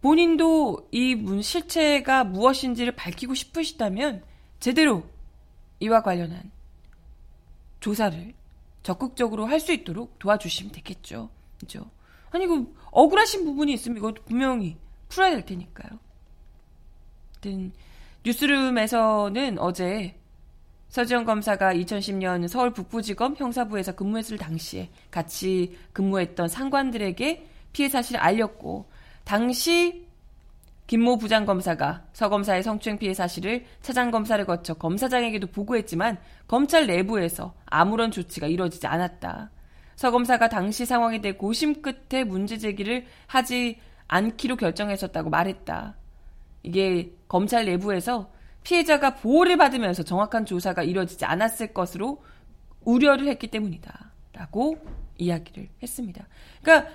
본인도 0.00 0.90
이 0.92 1.42
실체가 1.42 2.22
무엇인지를 2.22 2.94
밝히고 2.94 3.34
싶으시다면 3.34 4.22
제대로 4.60 5.02
이와 5.80 6.02
관련한 6.04 6.52
조사를 7.80 8.45
적극적으로 8.86 9.46
할 9.46 9.58
수 9.58 9.72
있도록 9.72 10.16
도와주시면 10.20 10.70
되겠죠. 10.70 11.28
그죠? 11.58 11.90
아니, 12.30 12.46
그, 12.46 12.72
억울하신 12.92 13.44
부분이 13.44 13.72
있으면 13.72 13.98
이거 13.98 14.14
분명히 14.24 14.76
풀어야 15.08 15.30
될 15.32 15.44
테니까요. 15.44 15.98
하여튼, 17.34 17.72
뉴스룸에서는 18.24 19.58
어제 19.58 20.14
서지현 20.90 21.24
검사가 21.24 21.74
2010년 21.74 22.46
서울 22.46 22.72
북부지검 22.72 23.34
형사부에서 23.36 23.96
근무했을 23.96 24.38
당시에 24.38 24.90
같이 25.10 25.76
근무했던 25.92 26.46
상관들에게 26.46 27.44
피해 27.72 27.88
사실을 27.88 28.20
알렸고, 28.20 28.88
당시 29.24 30.05
김모 30.86 31.18
부장검사가 31.18 32.04
서검사의 32.12 32.62
성추행 32.62 32.98
피해 32.98 33.12
사실을 33.12 33.64
차장검사를 33.82 34.44
거쳐 34.44 34.74
검사장에게도 34.74 35.48
보고했지만 35.48 36.18
검찰 36.46 36.86
내부에서 36.86 37.54
아무런 37.66 38.10
조치가 38.10 38.46
이루어지지 38.46 38.86
않았다. 38.86 39.50
서검사가 39.96 40.48
당시 40.48 40.86
상황에 40.86 41.20
대해 41.20 41.34
고심 41.34 41.82
끝에 41.82 42.22
문제 42.22 42.58
제기를 42.58 43.06
하지 43.26 43.80
않기로 44.08 44.56
결정했었다고 44.56 45.30
말했다. 45.30 45.96
이게 46.62 47.12
검찰 47.28 47.64
내부에서 47.64 48.30
피해자가 48.62 49.14
보호를 49.14 49.56
받으면서 49.56 50.02
정확한 50.02 50.44
조사가 50.44 50.82
이루어지지 50.82 51.24
않았을 51.24 51.72
것으로 51.72 52.22
우려를 52.80 53.26
했기 53.28 53.48
때문이다. 53.48 54.12
라고 54.32 54.76
이야기를 55.18 55.68
했습니다. 55.82 56.26
그러니까 56.62 56.90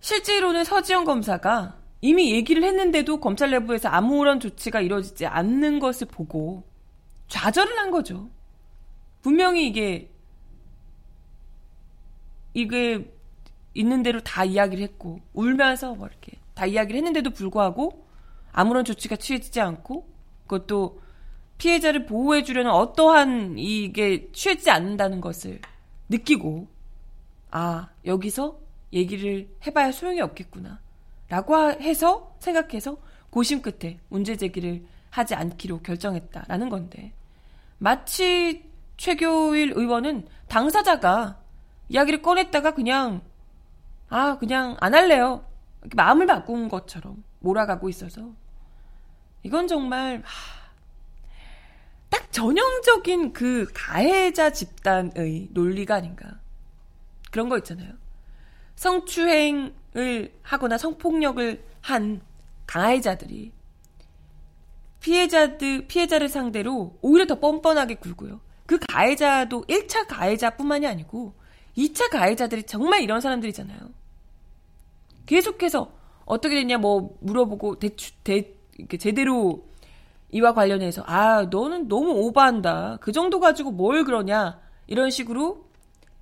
실제로는 0.00 0.64
서지영 0.64 1.04
검사가 1.04 1.76
이미 2.04 2.32
얘기를 2.32 2.62
했는데도 2.62 3.18
검찰 3.18 3.50
내부에서 3.50 3.88
아무런 3.88 4.38
조치가 4.38 4.82
이루어지지 4.82 5.24
않는 5.24 5.78
것을 5.78 6.06
보고 6.06 6.62
좌절을 7.28 7.78
한 7.78 7.90
거죠. 7.90 8.28
분명히 9.22 9.66
이게 9.66 10.10
이게 12.52 13.10
있는 13.72 14.02
대로 14.02 14.20
다 14.20 14.44
이야기를 14.44 14.84
했고 14.84 15.20
울면서 15.32 15.94
뭐 15.94 16.06
이렇게 16.06 16.32
다 16.52 16.66
이야기를 16.66 16.98
했는데도 16.98 17.30
불구하고 17.30 18.06
아무런 18.52 18.84
조치가 18.84 19.16
취해지지 19.16 19.62
않고 19.62 20.06
그것도 20.42 21.00
피해자를 21.56 22.04
보호해 22.04 22.42
주려는 22.42 22.70
어떠한 22.70 23.54
이게 23.56 24.30
취해지지 24.32 24.70
않는다는 24.70 25.22
것을 25.22 25.58
느끼고 26.10 26.68
아 27.50 27.88
여기서 28.04 28.60
얘기를 28.92 29.48
해봐야 29.66 29.90
소용이 29.90 30.20
없겠구나 30.20 30.83
라고 31.34 31.56
해서 31.56 32.36
생각해서 32.38 32.96
고심 33.30 33.60
끝에 33.60 33.98
문제 34.08 34.36
제기를 34.36 34.86
하지 35.10 35.34
않기로 35.34 35.80
결정했다라는 35.80 36.68
건데 36.68 37.12
마치 37.78 38.70
최교일 38.96 39.72
의원은 39.74 40.28
당사자가 40.46 41.40
이야기를 41.88 42.22
꺼냈다가 42.22 42.74
그냥 42.74 43.20
아 44.08 44.38
그냥 44.38 44.76
안 44.78 44.94
할래요. 44.94 45.44
마음을 45.96 46.26
바꾼 46.26 46.68
것처럼 46.68 47.24
몰아가고 47.40 47.88
있어서 47.88 48.30
이건 49.42 49.66
정말 49.66 50.22
하, 50.24 50.70
딱 52.10 52.30
전형적인 52.30 53.32
그 53.32 53.66
가해자 53.74 54.50
집단의 54.50 55.48
논리가 55.50 55.96
아닌가. 55.96 56.38
그런 57.32 57.48
거 57.48 57.58
있잖아요. 57.58 57.92
성추행 58.76 59.74
을 59.96 60.32
하거나 60.42 60.76
성폭력을 60.76 61.62
한 61.80 62.20
가해자들이 62.66 63.52
피해자들, 65.00 65.86
피해자를 65.86 66.28
상대로 66.28 66.96
오히려 67.02 67.26
더 67.26 67.38
뻔뻔하게 67.38 67.96
굴고요. 67.96 68.40
그 68.66 68.78
가해자도 68.88 69.66
1차 69.66 70.06
가해자뿐만이 70.08 70.86
아니고 70.86 71.34
2차 71.76 72.10
가해자들이 72.10 72.62
정말 72.62 73.02
이런 73.02 73.20
사람들이잖아요. 73.20 73.78
계속해서 75.26 75.92
어떻게 76.24 76.54
됐냐 76.54 76.78
뭐 76.78 77.16
물어보고 77.20 77.78
대추, 77.78 78.12
대, 78.24 78.54
이렇게 78.78 78.96
제대로 78.96 79.66
이와 80.30 80.54
관련해서 80.54 81.02
아 81.06 81.46
너는 81.50 81.88
너무 81.88 82.10
오버한다. 82.10 82.98
그 83.00 83.12
정도 83.12 83.40
가지고 83.40 83.70
뭘 83.70 84.04
그러냐 84.04 84.58
이런 84.86 85.10
식으로 85.10 85.66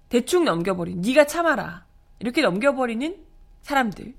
대충 0.09 0.45
넘겨버린 0.45 1.01
네가 1.01 1.27
참아라. 1.27 1.87
이렇게 2.19 2.43
넘겨버리는 2.43 3.17
사람들. 3.63 4.15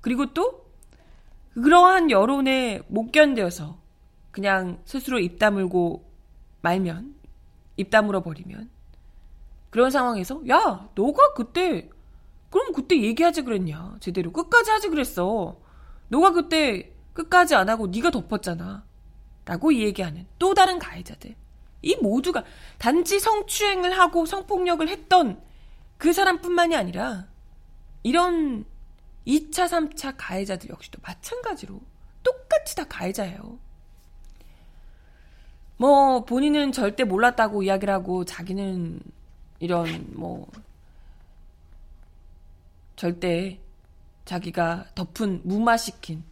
그리고 0.00 0.32
또 0.34 0.66
그러한 1.54 2.10
여론에 2.10 2.82
못 2.88 3.12
견뎌서 3.12 3.78
그냥 4.30 4.80
스스로 4.84 5.18
입 5.18 5.38
다물고 5.38 6.04
말면 6.60 7.14
입 7.76 7.90
다물어 7.90 8.22
버리면 8.22 8.70
그런 9.70 9.90
상황에서 9.90 10.42
야 10.48 10.88
너가 10.94 11.32
그때 11.34 11.88
그럼 12.50 12.72
그때 12.72 13.00
얘기하지 13.00 13.42
그랬냐? 13.42 13.96
제대로 14.00 14.32
끝까지 14.32 14.70
하지 14.70 14.88
그랬어. 14.88 15.58
너가 16.08 16.30
그때 16.32 16.92
끝까지 17.12 17.54
안 17.54 17.68
하고 17.68 17.86
네가 17.88 18.10
덮었잖아. 18.10 18.84
라고 19.44 19.74
얘기하는 19.74 20.26
또 20.38 20.54
다른 20.54 20.78
가해자들. 20.78 21.34
이 21.82 21.96
모두가 21.96 22.44
단지 22.78 23.20
성추행을 23.20 23.98
하고 23.98 24.26
성폭력을 24.26 24.88
했던 24.88 25.40
그 25.98 26.12
사람뿐만이 26.12 26.74
아니라 26.74 27.26
이런 28.02 28.64
2차, 29.26 29.68
3차 29.68 30.14
가해자들 30.16 30.70
역시도 30.70 31.00
마찬가지로 31.02 31.80
똑같이 32.22 32.76
다 32.76 32.84
가해자예요. 32.84 33.58
뭐, 35.78 36.24
본인은 36.24 36.72
절대 36.72 37.04
몰랐다고 37.04 37.62
이야기를 37.62 37.92
하고 37.92 38.24
자기는 38.24 39.00
이런 39.58 40.12
뭐, 40.14 40.50
절대 42.94 43.60
자기가 44.24 44.86
덮은, 44.94 45.42
무마시킨, 45.44 46.24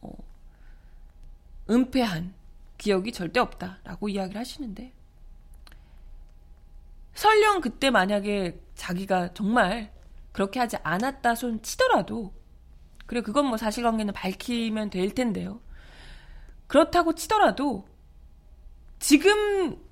어, 0.00 0.12
은폐한 1.68 2.34
기억이 2.78 3.12
절대 3.12 3.40
없다라고 3.40 4.08
이야기를 4.08 4.38
하시는데, 4.38 4.92
설령 7.14 7.60
그때 7.60 7.90
만약에 7.90 8.60
자기가 8.76 9.34
정말 9.34 9.92
그렇게 10.38 10.60
하지 10.60 10.76
않았다 10.84 11.34
손 11.34 11.60
치더라도 11.62 12.32
그래 13.06 13.22
그건 13.22 13.46
뭐 13.46 13.56
사실관계는 13.56 14.14
밝히면 14.14 14.88
될 14.88 15.10
텐데요. 15.10 15.60
그렇다고 16.68 17.16
치더라도 17.16 17.88
지금 19.00 19.82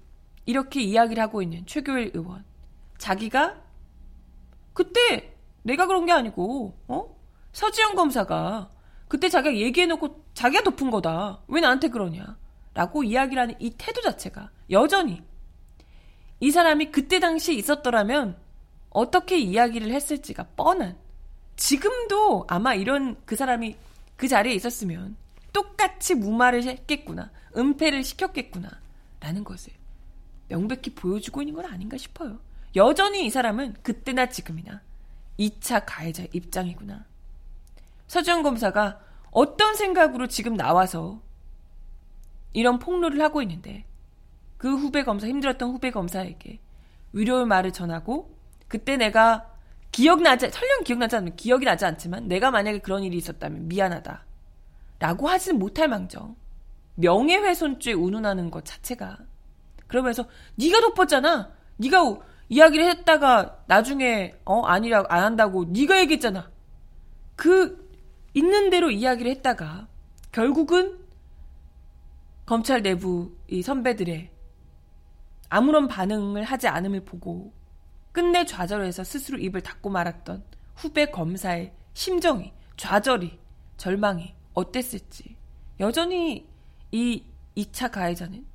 이렇게 0.44 0.82
이야기를 0.82 1.20
하고 1.20 1.42
있는 1.42 1.66
최교일 1.66 2.12
의원 2.14 2.44
자기가 2.96 3.60
그때 4.72 5.34
내가 5.64 5.88
그런 5.88 6.06
게 6.06 6.12
아니고 6.12 6.78
어? 6.86 7.16
서지영 7.50 7.96
검사가 7.96 8.70
그때 9.08 9.28
자기가 9.28 9.56
얘기해놓고 9.56 10.26
자기가 10.34 10.62
덮은 10.62 10.92
거다. 10.92 11.42
왜 11.48 11.60
나한테 11.60 11.88
그러냐? 11.88 12.38
라고 12.72 13.02
이야기를 13.02 13.42
하는 13.42 13.56
이 13.58 13.70
태도 13.76 14.00
자체가 14.00 14.52
여전히 14.70 15.24
이 16.38 16.52
사람이 16.52 16.92
그때 16.92 17.18
당시에 17.18 17.56
있었더라면 17.56 18.45
어떻게 18.96 19.38
이야기를 19.38 19.92
했을지가 19.92 20.44
뻔한 20.56 20.96
지금도 21.56 22.46
아마 22.48 22.72
이런 22.72 23.14
그 23.26 23.36
사람이 23.36 23.76
그 24.16 24.26
자리에 24.26 24.54
있었으면 24.54 25.16
똑같이 25.52 26.14
무마를 26.14 26.64
했겠구나 26.64 27.30
은폐를 27.54 28.02
시켰겠구나 28.02 28.70
라는 29.20 29.44
것을 29.44 29.74
명백히 30.48 30.94
보여주고 30.94 31.42
있는 31.42 31.54
건 31.54 31.66
아닌가 31.66 31.98
싶어요. 31.98 32.38
여전히 32.74 33.26
이 33.26 33.30
사람은 33.30 33.76
그때나 33.82 34.30
지금이나 34.30 34.80
2차 35.38 35.82
가해자 35.84 36.24
입장이구나. 36.32 37.04
서지영 38.06 38.42
검사가 38.42 39.00
어떤 39.30 39.74
생각으로 39.74 40.26
지금 40.26 40.54
나와서 40.56 41.20
이런 42.54 42.78
폭로를 42.78 43.20
하고 43.20 43.42
있는데 43.42 43.84
그 44.56 44.74
후배 44.74 45.04
검사 45.04 45.26
힘들었던 45.26 45.70
후배 45.70 45.90
검사에게 45.90 46.60
위로의 47.12 47.44
말을 47.44 47.72
전하고 47.72 48.35
그때 48.68 48.96
내가 48.96 49.50
기억나지 49.92 50.50
설령 50.50 50.84
기억나지 50.84 51.16
않으면 51.16 51.36
기억이 51.36 51.64
나지 51.64 51.84
않지만 51.84 52.28
내가 52.28 52.50
만약에 52.50 52.80
그런 52.80 53.02
일이 53.02 53.16
있었다면 53.16 53.68
미안하다. 53.68 54.24
라고 54.98 55.28
하지는 55.28 55.58
못할 55.58 55.88
망정. 55.88 56.36
명예훼손죄 56.96 57.92
운운하는 57.92 58.50
것 58.50 58.64
자체가. 58.64 59.18
그러면서 59.86 60.26
네가 60.56 60.80
덮었잖아. 60.80 61.52
네가 61.76 62.18
이야기를 62.48 62.86
했다가 62.90 63.64
나중에 63.66 64.34
어 64.44 64.62
아니라 64.62 65.04
안 65.08 65.22
한다고 65.22 65.64
네가 65.64 65.98
얘기했잖아. 66.00 66.50
그 67.34 67.86
있는 68.34 68.70
대로 68.70 68.90
이야기를 68.90 69.30
했다가 69.32 69.88
결국은 70.32 70.98
검찰 72.44 72.82
내부 72.82 73.34
이 73.48 73.62
선배들의 73.62 74.30
아무런 75.48 75.88
반응을 75.88 76.44
하지 76.44 76.68
않음을 76.68 77.04
보고 77.04 77.52
끝내 78.16 78.46
좌절해서 78.46 79.04
스스로 79.04 79.36
입을 79.36 79.60
닫고 79.60 79.90
말았던 79.90 80.42
후배 80.74 81.10
검사의 81.10 81.74
심정이 81.92 82.50
좌절이 82.78 83.38
절망이 83.76 84.34
어땠을지 84.54 85.36
여전히 85.80 86.48
이 86.92 87.22
2차 87.58 87.90
가해자는 87.92 88.46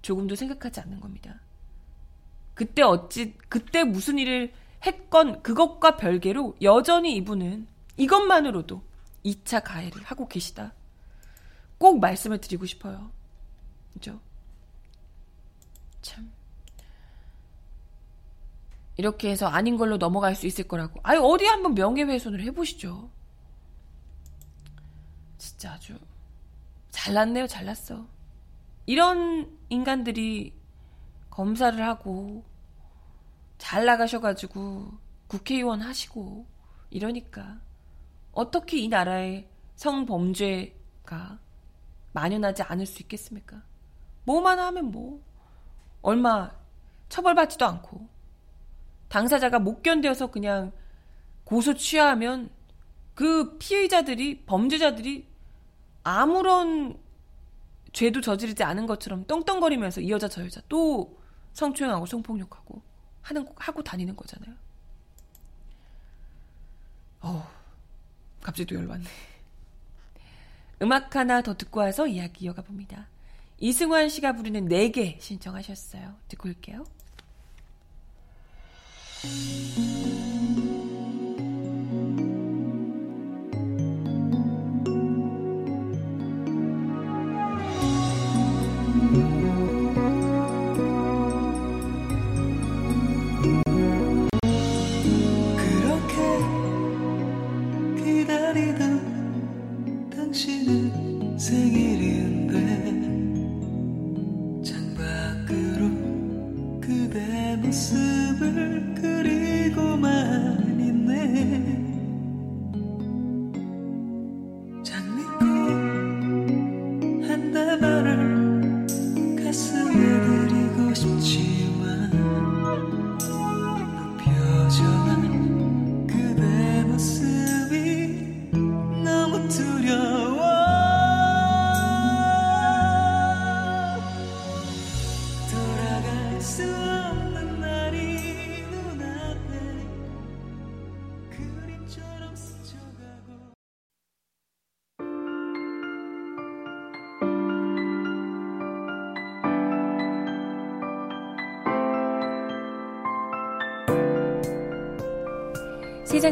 조금도 0.00 0.36
생각하지 0.36 0.78
않는 0.78 1.00
겁니다. 1.00 1.40
그때 2.54 2.82
어찌 2.82 3.36
그때 3.48 3.82
무슨 3.82 4.16
일을 4.16 4.52
했건 4.86 5.42
그것과 5.42 5.96
별개로 5.96 6.54
여전히 6.62 7.16
이분은 7.16 7.66
이것만으로도 7.96 8.80
2차 9.24 9.60
가해를 9.64 10.04
하고 10.04 10.28
계시다. 10.28 10.72
꼭 11.78 11.98
말씀을 11.98 12.40
드리고 12.40 12.64
싶어요. 12.64 13.10
그죠? 13.92 14.20
참. 16.00 16.37
이렇게 18.98 19.30
해서 19.30 19.46
아닌 19.46 19.76
걸로 19.76 19.96
넘어갈 19.96 20.34
수 20.34 20.46
있을 20.46 20.66
거라고. 20.66 20.98
아니, 21.04 21.20
어디 21.22 21.46
한번 21.46 21.74
명예훼손을 21.74 22.42
해보시죠. 22.42 23.08
진짜 25.38 25.72
아주 25.72 25.96
잘났네요, 26.90 27.46
잘났어. 27.46 28.06
이런 28.86 29.56
인간들이 29.68 30.52
검사를 31.30 31.80
하고 31.86 32.44
잘 33.56 33.86
나가셔가지고 33.86 34.90
국회의원 35.28 35.80
하시고 35.80 36.46
이러니까 36.90 37.60
어떻게 38.32 38.78
이 38.78 38.88
나라의 38.88 39.48
성범죄가 39.76 41.38
만연하지 42.14 42.62
않을 42.64 42.84
수 42.84 43.02
있겠습니까? 43.02 43.62
뭐만 44.24 44.58
하면 44.58 44.90
뭐 44.90 45.22
얼마 46.02 46.50
처벌받지도 47.08 47.64
않고 47.64 48.17
당사자가 49.08 49.58
못 49.58 49.82
견뎌서 49.82 50.30
그냥 50.30 50.72
고소 51.44 51.74
취하면 51.74 52.50
그 53.14 53.56
피해자들이 53.58 54.44
범죄자들이 54.44 55.26
아무런 56.04 56.98
죄도 57.92 58.20
저지르지 58.20 58.62
않은 58.62 58.86
것처럼 58.86 59.24
떵떵거리면서 59.24 60.00
이 60.02 60.10
여자 60.10 60.28
저 60.28 60.44
여자 60.44 60.60
또 60.68 61.18
성추행하고 61.52 62.06
성폭력하고 62.06 62.82
하는 63.22 63.46
하고 63.56 63.82
다니는 63.82 64.14
거잖아요. 64.14 64.54
어, 67.20 67.48
갑자기 68.42 68.66
또 68.66 68.74
열받네. 68.76 69.04
음악 70.82 71.16
하나 71.16 71.42
더 71.42 71.56
듣고 71.56 71.80
와서 71.80 72.06
이야기 72.06 72.44
이어가 72.44 72.62
봅니다. 72.62 73.08
이승환 73.58 74.08
씨가 74.08 74.34
부르는 74.34 74.68
4개 74.68 75.20
신청하셨어요. 75.20 76.14
듣고 76.28 76.48
올게요. 76.48 76.84
세상 79.18 79.58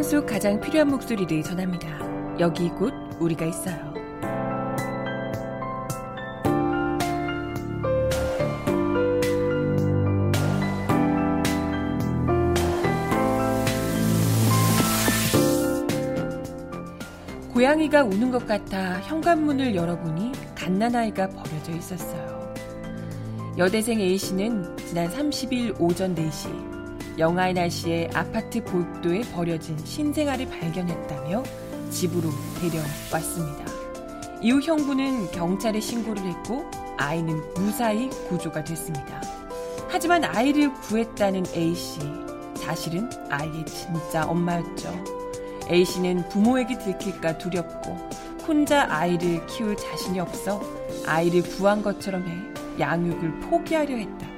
속 0.06 0.24
가장 0.24 0.60
필요한 0.60 0.88
목소리를 0.88 1.42
전합니다. 1.42 1.88
여기 2.38 2.68
곧 2.68 2.94
우리가 3.18 3.44
있어요. 3.44 3.92
고양이가 17.52 18.04
우는 18.04 18.30
것 18.30 18.46
같아 18.46 19.00
현관문을 19.00 19.74
열어보니 19.74 20.30
갓난아이가 20.54 21.30
버려져 21.30 21.72
있었어요. 21.72 22.54
여대생 23.58 23.98
A씨는 24.00 24.76
지난 24.76 25.08
30일 25.10 25.80
오전 25.80 26.14
4시 26.14 26.75
영하의 27.18 27.54
날씨에 27.54 28.10
아파트 28.14 28.62
복도에 28.62 29.22
버려진 29.32 29.78
신생아를 29.78 30.48
발견했다며 30.48 31.42
집으로 31.90 32.30
데려왔습니다. 32.60 33.64
이후 34.42 34.60
형부는 34.60 35.30
경찰에 35.30 35.80
신고를 35.80 36.22
했고 36.22 36.70
아이는 36.98 37.40
무사히 37.54 38.10
구조가 38.28 38.64
됐습니다. 38.64 39.22
하지만 39.88 40.24
아이를 40.24 40.72
구했다는 40.74 41.44
A씨, 41.54 42.00
사실은 42.56 43.08
아이의 43.30 43.64
진짜 43.64 44.26
엄마였죠. 44.26 44.92
A씨는 45.70 46.28
부모에게 46.28 46.78
들킬까 46.78 47.38
두렵고 47.38 47.96
혼자 48.46 48.86
아이를 48.88 49.44
키울 49.46 49.76
자신이 49.76 50.20
없어 50.20 50.60
아이를 51.06 51.42
구한 51.42 51.82
것처럼 51.82 52.26
해 52.26 52.36
양육을 52.78 53.40
포기하려 53.40 53.96
했다고 53.96 54.36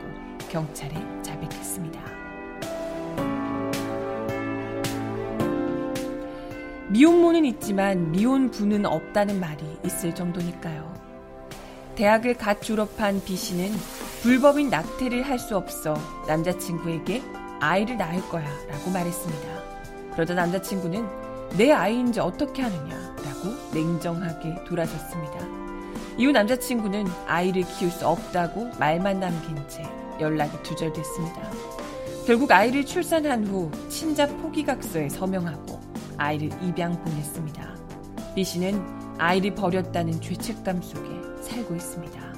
경찰에 0.48 0.94
자백했습니다. 1.22 1.47
미혼모는 6.90 7.44
있지만 7.44 8.12
미혼부는 8.12 8.86
없다는 8.86 9.38
말이 9.40 9.62
있을 9.84 10.14
정도니까요. 10.14 10.94
대학을 11.96 12.34
갓 12.34 12.62
졸업한 12.62 13.22
B 13.24 13.36
씨는 13.36 13.70
불법인 14.22 14.70
낙태를 14.70 15.22
할 15.22 15.38
수 15.38 15.56
없어 15.56 15.94
남자친구에게 16.26 17.22
아이를 17.60 17.96
낳을 17.98 18.20
거야 18.28 18.48
라고 18.68 18.90
말했습니다. 18.90 19.48
그러자 20.12 20.34
남자친구는 20.34 21.06
내 21.56 21.72
아이인지 21.72 22.20
어떻게 22.20 22.62
하느냐 22.62 22.96
라고 23.24 23.54
냉정하게 23.74 24.64
돌아섰습니다. 24.64 25.38
이후 26.16 26.32
남자친구는 26.32 27.06
아이를 27.26 27.64
키울 27.64 27.90
수 27.90 28.06
없다고 28.06 28.70
말만 28.78 29.20
남긴 29.20 29.56
채 29.68 29.82
연락이 30.20 30.60
두절됐습니다. 30.62 31.50
결국 32.26 32.50
아이를 32.50 32.84
출산한 32.84 33.46
후 33.46 33.70
친자 33.88 34.26
포기각서에 34.26 35.08
서명하고 35.08 35.78
아이를 36.18 36.50
입양 36.62 36.92
보냈습니다. 37.02 37.76
B 38.34 38.44
씨는 38.44 39.18
아이를 39.18 39.54
버렸다는 39.54 40.20
죄책감 40.20 40.82
속에 40.82 41.08
살고 41.42 41.74
있습니다. 41.74 42.28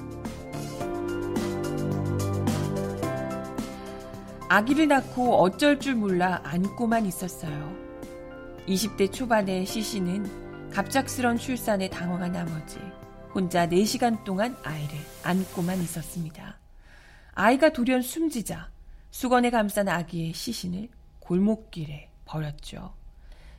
아기를 4.49 4.87
낳고 4.87 5.35
어쩔 5.35 5.79
줄 5.79 5.95
몰라 5.95 6.41
안고만 6.43 7.05
있었어요. 7.05 7.75
20대 8.67 9.11
초반의 9.11 9.65
시시는 9.65 10.69
갑작스런 10.71 11.37
출산에 11.37 11.89
당황한 11.89 12.31
나머지 12.31 12.79
혼자 13.33 13.67
4시간 13.67 14.23
동안 14.23 14.55
아이를 14.63 14.95
안고만 15.23 15.79
있었습니다. 15.81 16.59
아이가 17.33 17.71
돌연 17.71 18.01
숨지자 18.01 18.69
수건에 19.09 19.49
감싼 19.49 19.87
아기의 19.87 20.33
시신을 20.33 20.89
골목길에 21.19 22.09
버렸죠. 22.25 23.00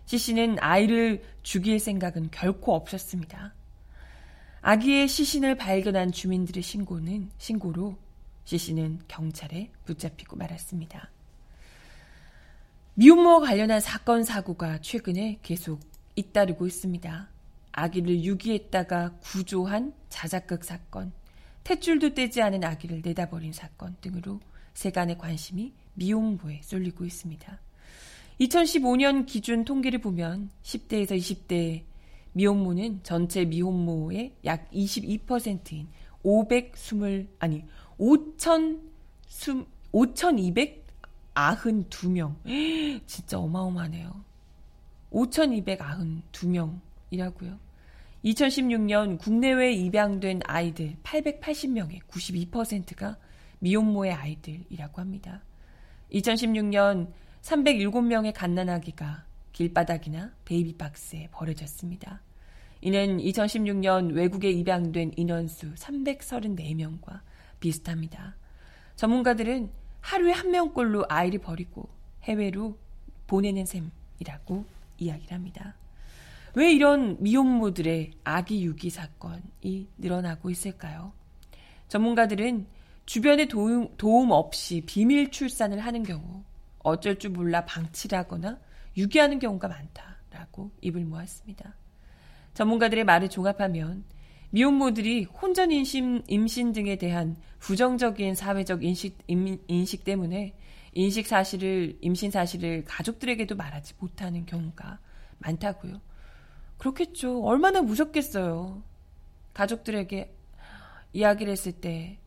시신은 0.07 0.57
아이를 0.61 1.23
죽일 1.43 1.79
생각은 1.79 2.31
결코 2.31 2.75
없었습니다. 2.75 3.55
아기의 4.61 5.09
시신을 5.09 5.57
발견한 5.57 6.13
주민들의 6.13 6.63
신고는 6.63 7.31
신고로 7.39 7.97
시신은 8.45 9.01
경찰에 9.09 9.71
붙잡히고 9.85 10.37
말았습니다. 10.37 11.11
미혼모와 12.95 13.41
관련한 13.41 13.81
사건 13.81 14.23
사고가 14.23 14.81
최근에 14.81 15.39
계속 15.43 15.81
잇따르고 16.15 16.67
있습니다. 16.67 17.29
아기를 17.73 18.23
유기했다가 18.23 19.15
구조한 19.21 19.95
자작극 20.11 20.63
사건, 20.63 21.13
탯줄도 21.65 22.15
떼지 22.15 22.43
않은 22.43 22.63
아기를 22.65 23.01
내다버린 23.03 23.53
사건 23.53 23.97
등으로 24.01 24.41
세간의 24.75 25.17
관심이 25.17 25.73
미혼모에 25.95 26.61
쏠리고 26.63 27.05
있습니다. 27.05 27.59
2015년 28.47 29.27
기준 29.27 29.65
통계를 29.65 30.01
보면 30.01 30.51
10대에서 30.63 31.17
20대 31.17 31.83
미혼모는 32.33 33.01
전체 33.03 33.45
미혼모의 33.45 34.33
약 34.45 34.71
22%인 34.71 35.89
520 36.23 37.29
아니 37.39 37.65
5,000 37.99 38.93
5,292명. 39.93 42.35
진짜 43.07 43.39
어마어마하네요. 43.39 44.25
5,292명이라고요. 45.13 47.59
2016년 48.25 49.19
국내외 49.19 49.75
입양된 49.75 50.41
아이들 50.45 50.97
880명의 51.03 52.01
92%가 52.09 53.19
미혼모의 53.59 54.13
아이들이라고 54.13 55.01
합니다. 55.01 55.43
2016년 56.13 57.09
307명의 57.43 58.33
갓난아기가 58.33 59.25
길바닥이나 59.53 60.33
베이비박스에 60.45 61.29
버려졌습니다. 61.33 62.21
이는 62.81 63.19
2016년 63.19 64.15
외국에 64.15 64.51
입양된 64.51 65.13
인원수 65.17 65.75
334명과 65.75 67.21
비슷합니다. 67.61 68.37
전문가들은 68.97 69.71
하루에 70.01 70.33
한 70.33 70.51
명꼴로 70.51 71.05
아이를 71.09 71.41
버리고 71.41 71.89
해외로 72.23 72.77
보내는 73.27 73.67
셈이라고 73.67 74.65
이야기를 74.99 75.33
합니다. 75.33 75.75
왜 76.55 76.73
이런 76.73 77.17
미혼모들의 77.23 78.13
아기 78.25 78.65
유기 78.65 78.91
사건이 78.91 79.89
늘어나고 79.99 80.51
있을까요? 80.51 81.13
전문가들은 81.89 82.67
주변의 83.07 83.49
도움, 83.49 83.95
도움 83.97 84.31
없이 84.31 84.83
비밀 84.87 85.31
출산을 85.31 85.81
하는 85.81 86.03
경우 86.03 86.43
어쩔 86.83 87.19
줄 87.19 87.31
몰라 87.31 87.65
방치를 87.65 88.19
하거나 88.19 88.59
유기하는 88.97 89.39
경우가 89.39 89.69
많다라고 89.69 90.71
입을 90.81 91.05
모았습니다. 91.05 91.75
전문가들의 92.55 93.05
말을 93.05 93.31
종합하면 93.31 94.05
미혼모들이 94.51 95.25
혼전 95.25 95.73
임신, 95.73 96.23
임신 96.29 96.73
등에 96.73 96.97
대한 96.97 97.37
부정적인 97.59 98.35
사회적 98.35 98.85
인식, 98.85 99.19
인식 99.27 100.05
때문에 100.05 100.55
인식 100.93 101.27
사실을, 101.27 101.97
임신 102.03 102.31
사실을 102.31 102.85
가족들에게도 102.85 103.57
말하지 103.57 103.95
못하는 103.99 104.45
경우가 104.45 104.99
많다고요. 105.39 106.01
그렇겠죠. 106.77 107.43
얼마나 107.45 107.81
무섭겠어요. 107.81 108.83
가족들에게 109.55 110.35
이야기를 111.15 111.51
했을 111.53 111.73
때 111.73 112.19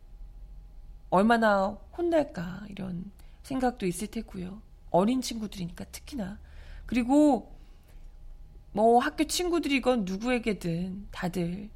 얼마나 1.10 1.78
혼날까 1.98 2.66
이런 2.70 3.12
생각도 3.46 3.86
있을 3.86 4.08
테고요. 4.08 4.62
어린 4.90 5.22
친구들이니까 5.22 5.86
특히나. 5.86 6.40
그리고 6.88 7.56
뭐 8.72 9.00
학교 9.00 9.24
친구들이건 9.24 10.06
누구에게든 10.06 11.08
다들 11.12 11.70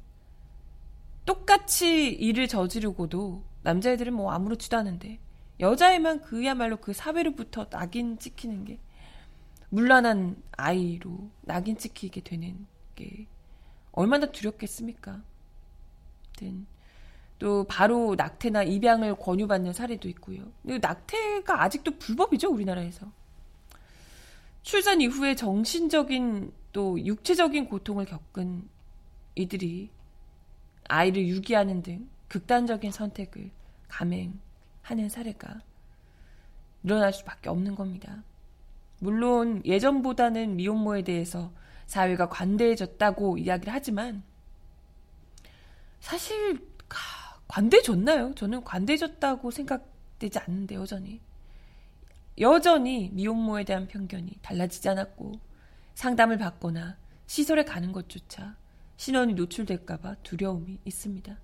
똑같이 1.24 2.08
일을 2.08 2.48
저지르고도 2.48 3.44
남자애들은 3.62 4.12
뭐 4.12 4.32
아무렇지도 4.32 4.76
않은데 4.76 5.20
여자애만 5.60 6.22
그야말로 6.22 6.76
그 6.78 6.92
사회로부터 6.92 7.68
낙인 7.68 8.18
찍히는 8.18 8.64
게 8.64 8.80
물란한 9.68 10.42
아이로 10.52 11.30
낙인 11.42 11.78
찍히게 11.78 12.22
되는 12.22 12.66
게 12.96 13.28
얼마나 13.92 14.26
두렵겠습니까? 14.26 15.22
또 17.40 17.64
바로 17.64 18.14
낙태나 18.16 18.62
입양을 18.64 19.16
권유받는 19.16 19.72
사례도 19.72 20.08
있고요. 20.10 20.44
낙태가 20.62 21.62
아직도 21.62 21.98
불법이죠 21.98 22.50
우리나라에서. 22.50 23.10
출산 24.62 25.00
이후에 25.00 25.34
정신적인 25.34 26.52
또 26.72 27.02
육체적인 27.02 27.66
고통을 27.70 28.04
겪은 28.04 28.68
이들이 29.34 29.88
아이를 30.86 31.26
유기하는 31.28 31.82
등 31.82 32.10
극단적인 32.28 32.92
선택을 32.92 33.50
감행하는 33.88 35.08
사례가 35.08 35.62
일어날 36.84 37.12
수밖에 37.14 37.48
없는 37.48 37.74
겁니다. 37.74 38.22
물론 38.98 39.62
예전보다는 39.64 40.56
미혼모에 40.56 41.02
대해서 41.02 41.50
사회가 41.86 42.28
관대해졌다고 42.28 43.38
이야기를 43.38 43.72
하지만 43.72 44.22
사실 46.00 46.68
관대해졌나요? 47.50 48.34
저는 48.36 48.62
관대해졌다고 48.62 49.50
생각되지 49.50 50.38
않는데 50.38 50.76
여전히 50.76 51.20
여전히 52.38 53.10
미혼모에 53.12 53.64
대한 53.64 53.88
편견이 53.88 54.38
달라지지 54.40 54.88
않았고 54.88 55.32
상담을 55.94 56.38
받거나 56.38 56.96
시설에 57.26 57.64
가는 57.64 57.90
것조차 57.92 58.56
신원이 58.96 59.34
노출될까봐 59.34 60.16
두려움이 60.22 60.78
있습니다. 60.84 61.36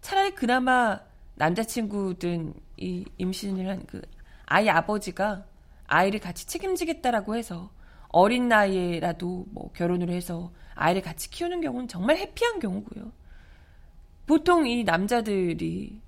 차라리 0.00 0.34
그나마 0.34 1.00
남자친구든 1.34 2.54
이 2.78 3.04
임신을 3.18 3.68
한 3.68 3.86
그 3.86 4.00
아이 4.46 4.68
아버지가 4.68 5.44
아이를 5.86 6.20
같이 6.20 6.46
책임지겠다라고 6.46 7.36
해서 7.36 7.70
어린 8.08 8.48
나이에라도 8.48 9.46
뭐 9.50 9.70
결혼을 9.72 10.10
해서 10.10 10.52
아이를 10.74 11.02
같이 11.02 11.30
키우는 11.30 11.60
경우는 11.60 11.88
정말 11.88 12.16
해피한 12.16 12.58
경우고요. 12.60 13.12
보통 14.32 14.66
이 14.66 14.82
남자들이 14.82 16.00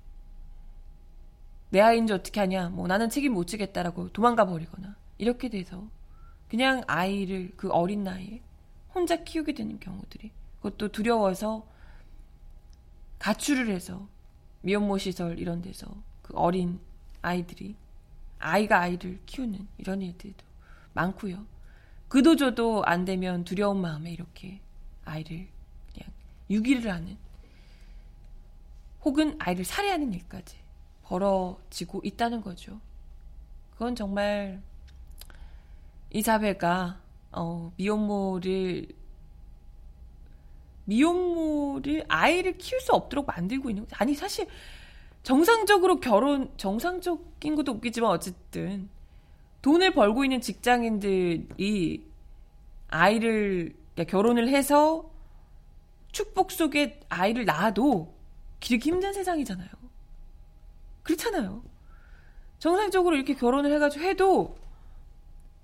내 1.69 1.79
아이인지 1.79 2.11
어떻게 2.11 2.39
하냐, 2.39 2.69
뭐 2.69 2.87
나는 2.87 3.07
책임 3.07 3.33
못 3.33 3.45
지겠다라고 3.45 4.09
도망가 4.13 4.47
버리거나 4.47 4.95
이렇게 5.19 5.47
돼서 5.47 5.87
그냥 6.49 6.81
아이를 6.87 7.53
그 7.55 7.69
어린 7.69 8.03
나이에 8.03 8.41
혼자 8.95 9.23
키우게 9.23 9.53
되는 9.53 9.79
경우들이 9.79 10.31
그것도 10.55 10.87
두려워서 10.87 11.67
가출을 13.19 13.69
해서 13.69 14.07
미혼모 14.61 14.97
시설 14.97 15.37
이런 15.37 15.61
데서 15.61 15.85
그 16.23 16.33
어린 16.35 16.79
아이들이 17.21 17.75
아이가 18.39 18.79
아이를 18.79 19.19
키우는 19.27 19.67
이런 19.77 20.01
일들도 20.01 20.43
많고요. 20.93 21.45
그도저도 22.07 22.85
안 22.85 23.05
되면 23.05 23.43
두려운 23.43 23.81
마음에 23.81 24.11
이렇게 24.11 24.61
아이를 25.03 25.47
유기를 26.49 26.91
하는 26.91 27.23
혹은 29.05 29.35
아이를 29.39 29.63
살해하는 29.63 30.13
일까지 30.13 30.57
벌어지고 31.03 32.01
있다는 32.03 32.41
거죠. 32.41 32.81
그건 33.71 33.95
정말 33.95 34.61
이 36.11 36.21
사회가 36.21 36.99
어, 37.31 37.71
미혼모를 37.77 38.87
미혼모를 40.85 42.05
아이를 42.07 42.57
키울 42.57 42.81
수 42.81 42.93
없도록 42.93 43.27
만들고 43.27 43.69
있는 43.69 43.85
아니 43.91 44.15
사실 44.15 44.47
정상적으로 45.23 45.99
결혼 45.99 46.51
정상적인 46.57 47.55
것도 47.55 47.73
웃기지만 47.73 48.09
어쨌든 48.09 48.89
돈을 49.61 49.93
벌고 49.93 50.23
있는 50.23 50.41
직장인들이 50.41 52.07
아이를 52.87 53.75
결혼을 54.07 54.47
해서 54.49 55.11
축복 56.11 56.51
속에 56.51 57.01
아이를 57.09 57.45
낳아도 57.45 58.14
기르기 58.65 58.89
힘든 58.89 59.13
세상이잖아요. 59.13 59.69
그렇잖아요. 61.03 61.61
정상적으로 62.57 63.15
이렇게 63.15 63.35
결혼을 63.35 63.71
해가지고 63.71 64.03
해도 64.03 64.57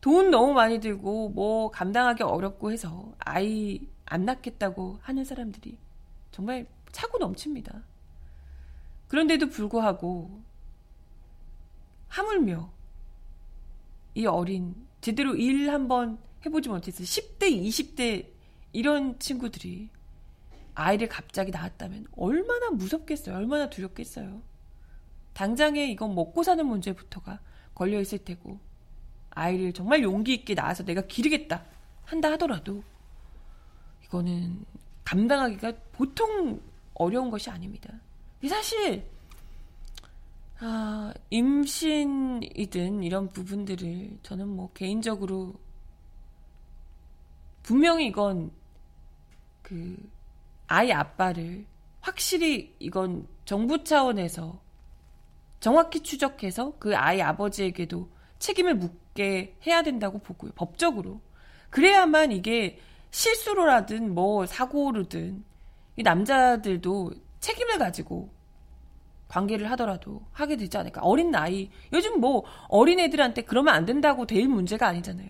돈 0.02 0.30
너무 0.30 0.54
많이 0.54 0.80
들고 0.80 1.30
뭐 1.30 1.72
감당하기 1.72 2.22
어렵고 2.22 2.72
해서 2.72 3.12
아이 3.18 3.88
안 4.06 4.26
낳겠다고 4.26 5.00
하는 5.02 5.26
사람들이 5.26 5.80
정말 6.30 6.68
차고 6.92 7.18
넘칩니다. 7.18 7.82
그런데도 9.08 9.50
불구하고 9.50 10.44
하물며 12.08 12.72
이 14.14 14.28
어린 14.28 14.76
제대로 15.02 15.34
일 15.34 15.72
한번 15.72 16.20
해보지 16.46 16.70
못해서 16.70 17.04
10대, 17.04 17.50
20대 17.50 18.28
이런 18.74 19.18
친구들이 19.18 19.90
아이를 20.74 21.08
갑자기 21.10 21.52
낳았다면 21.52 22.08
얼마나 22.16 22.70
무섭겠어요. 22.72 23.36
얼마나 23.36 23.70
두렵겠어요. 23.70 24.42
당장에 25.34 25.86
이건 25.88 26.16
먹고 26.16 26.44
사는 26.44 26.66
문제부터가 26.66 27.40
걸려 27.74 28.00
있을 28.00 28.20
테고 28.20 28.60
아이를 29.32 29.74
정말 29.74 30.04
용기 30.04 30.34
있게 30.34 30.54
낳아서 30.54 30.84
내가 30.84 31.02
기르겠다 31.02 31.66
한다 32.04 32.32
하더라도 32.32 32.84
이거는 34.06 34.66
감당하기가 35.06 35.74
보통 35.94 36.62
어려운 36.94 37.30
것이 37.30 37.50
아닙니다. 37.50 37.90
사실 38.48 39.06
아, 40.60 41.14
임신이든 41.32 43.04
이런 43.04 43.30
부분들을 43.30 44.20
저는 44.22 44.48
뭐 44.48 44.72
개인적으로 44.74 45.56
분명히 47.64 48.08
이건 48.08 48.52
그 49.64 49.98
아이 50.72 50.92
아빠를 50.94 51.66
확실히 52.00 52.74
이건 52.80 53.28
정부 53.44 53.84
차원에서 53.84 54.62
정확히 55.60 56.00
추적해서 56.02 56.74
그 56.80 56.96
아이 56.96 57.22
아버지에게도 57.22 58.10
책임을 58.40 58.76
묻게 58.76 59.58
해야 59.68 59.84
된다고 59.84 60.20
보고요. 60.20 60.52
법적으로. 60.56 61.22
그래야만 61.70 62.32
이게 62.32 62.80
실수로라든 63.12 64.14
뭐 64.16 64.46
사고로든 64.46 65.44
이 65.98 66.04
남자들도 66.04 67.12
책임을 67.42 67.78
가지고 67.78 68.32
관계를 69.28 69.70
하더라도 69.72 70.22
하게 70.32 70.56
되지 70.56 70.78
않을까. 70.78 71.02
어린 71.02 71.32
나이. 71.32 71.70
요즘 71.94 72.20
뭐 72.20 72.44
어린 72.70 73.00
애들한테 73.00 73.44
그러면 73.44 73.74
안 73.74 73.86
된다고 73.86 74.26
될 74.26 74.48
문제가 74.48 74.88
아니잖아요. 74.88 75.30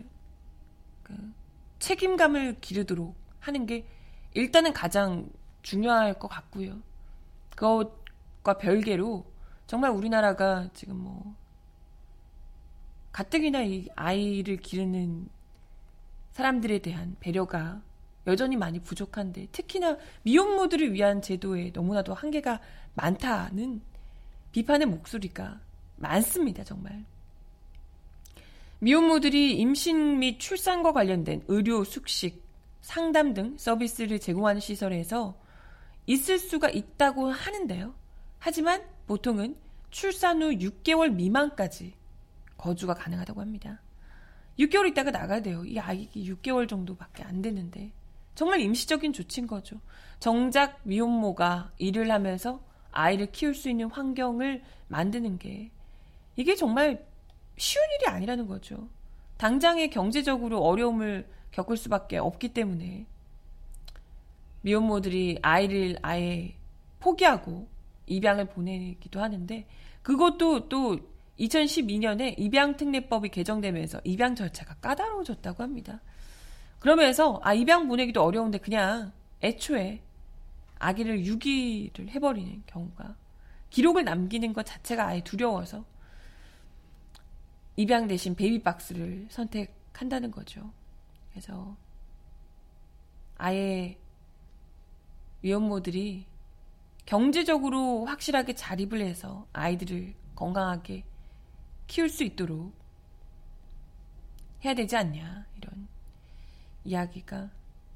그 1.04 1.13
책임감을 1.80 2.58
기르도록 2.62 3.15
하는 3.39 3.65
게 3.65 3.86
일단은 4.33 4.73
가장 4.73 5.29
중요할 5.61 6.17
것 6.17 6.27
같고요. 6.27 6.79
그것과 7.55 8.57
별개로 8.57 9.25
정말 9.67 9.91
우리나라가 9.91 10.69
지금 10.73 10.97
뭐 10.97 11.35
가뜩이나 13.11 13.63
이 13.63 13.87
아이를 13.95 14.57
기르는 14.57 15.27
사람들에 16.33 16.79
대한 16.79 17.15
배려가 17.19 17.81
여전히 18.27 18.55
많이 18.55 18.79
부족한데 18.79 19.47
특히나 19.51 19.97
미혼모들을 20.23 20.93
위한 20.93 21.21
제도에 21.21 21.71
너무나도 21.73 22.13
한계가 22.13 22.59
많다는 22.93 23.81
비판의 24.51 24.87
목소리가 24.87 25.59
많습니다, 25.97 26.63
정말. 26.63 27.03
미혼모들이 28.79 29.57
임신 29.57 30.19
및 30.19 30.39
출산과 30.39 30.91
관련된 30.93 31.43
의료, 31.47 31.83
숙식, 31.83 32.41
상담 32.81 33.33
등 33.33 33.55
서비스를 33.57 34.19
제공하는 34.19 34.59
시설에서 34.59 35.39
있을 36.07 36.39
수가 36.39 36.69
있다고 36.69 37.29
하는데요. 37.29 37.93
하지만 38.39 38.83
보통은 39.07 39.55
출산 39.91 40.41
후 40.41 40.49
6개월 40.49 41.13
미만까지 41.13 41.93
거주가 42.57 42.93
가능하다고 42.93 43.41
합니다. 43.41 43.81
6개월 44.59 44.89
있다가 44.89 45.11
나가야 45.11 45.41
돼요. 45.41 45.63
이 45.65 45.79
아이기 45.79 46.31
6개월 46.33 46.67
정도밖에 46.67 47.23
안 47.23 47.41
되는데. 47.41 47.91
정말 48.35 48.61
임시적인 48.61 49.13
조치인 49.13 49.47
거죠. 49.47 49.79
정작 50.19 50.79
미혼모가 50.83 51.71
일을 51.77 52.11
하면서 52.11 52.61
아이를 52.91 53.31
키울 53.31 53.53
수 53.53 53.69
있는 53.69 53.89
환경을 53.89 54.63
만드는 54.87 55.37
게 55.37 55.71
이게 56.35 56.55
정말 56.55 57.05
쉬운 57.57 57.83
일이 57.95 58.07
아니라는 58.07 58.47
거죠. 58.47 58.89
당장의 59.37 59.89
경제적으로 59.89 60.59
어려움을 60.59 61.27
겪을 61.51 61.77
수밖에 61.77 62.17
없기 62.17 62.49
때문에 62.49 63.05
미혼모들이 64.61 65.39
아이를 65.41 65.97
아예 66.01 66.55
포기하고 66.99 67.67
입양을 68.07 68.45
보내기도 68.45 69.21
하는데 69.21 69.65
그것도 70.03 70.69
또 70.69 70.99
2012년에 71.39 72.35
입양특례법이 72.37 73.29
개정되면서 73.29 74.01
입양 74.03 74.35
절차가 74.35 74.75
까다로워졌다고 74.75 75.63
합니다. 75.63 76.01
그러면서 76.79 77.39
아 77.43 77.53
입양 77.53 77.87
보내기도 77.87 78.23
어려운데 78.23 78.57
그냥 78.59 79.11
애초에 79.41 80.01
아기를 80.79 81.25
유기를 81.25 82.09
해버리는 82.09 82.63
경우가 82.67 83.15
기록을 83.69 84.03
남기는 84.03 84.53
것 84.53 84.65
자체가 84.65 85.07
아예 85.07 85.23
두려워서 85.23 85.85
입양 87.77 88.07
대신 88.07 88.35
베이비박스를 88.35 89.27
선택한다는 89.29 90.31
거죠. 90.31 90.71
그래서 91.31 91.75
아예 93.37 93.97
위험모들이 95.41 96.25
경제적으로 97.05 98.05
확실하게 98.05 98.53
자립을 98.55 99.01
해서 99.01 99.47
아이들을 99.53 100.13
건강하게 100.35 101.03
키울 101.87 102.09
수 102.09 102.23
있도록 102.23 102.73
해야 104.63 104.73
되지 104.73 104.95
않냐 104.95 105.45
이런 105.57 105.87
이야기가 106.83 107.49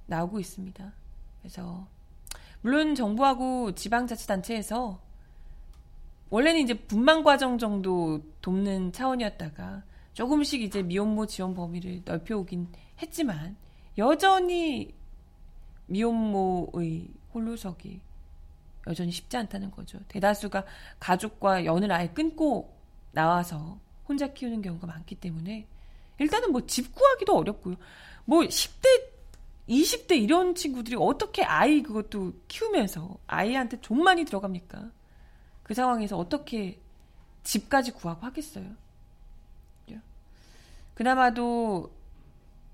나오고 0.07 0.39
있습니다. 0.39 0.93
그래서 1.39 1.87
물론 2.61 2.95
정부하고 2.95 3.75
지방자치단체에서 3.75 4.99
원래는 6.29 6.61
이제 6.61 6.73
분만 6.73 7.23
과정 7.23 7.57
정도 7.57 8.21
돕는 8.41 8.91
차원이었다가 8.91 9.83
조금씩 10.13 10.61
이제 10.61 10.81
미혼모 10.81 11.27
지원 11.27 11.53
범위를 11.53 12.01
넓혀오긴 12.03 12.71
했지만 13.01 13.55
여전히 13.97 14.93
미혼모의 15.87 17.07
홀로서기 17.33 18.01
여전히 18.87 19.11
쉽지 19.11 19.37
않다는 19.37 19.71
거죠. 19.71 19.99
대다수가 20.07 20.63
가족과 20.99 21.65
연을 21.65 21.91
아예 21.91 22.07
끊고 22.09 22.75
나와서 23.11 23.79
혼자 24.07 24.31
키우는 24.33 24.61
경우가 24.61 24.87
많기 24.87 25.15
때문에 25.15 25.67
일단은 26.19 26.51
뭐 26.51 26.61
집 26.67 26.93
구하기도 26.93 27.35
어렵고요. 27.37 27.75
뭐 28.25 28.41
10대, 28.41 29.09
20대 29.67 30.21
이런 30.21 30.55
친구들이 30.55 30.95
어떻게 30.99 31.43
아이 31.43 31.81
그것도 31.81 32.33
키우면서 32.47 33.17
아이한테 33.27 33.79
돈 33.81 34.03
많이 34.03 34.23
들어갑니까? 34.25 34.91
그 35.63 35.73
상황에서 35.73 36.17
어떻게 36.17 36.79
집까지 37.43 37.91
구하고 37.91 38.25
하겠어요? 38.25 38.65
그나마도 40.93 41.91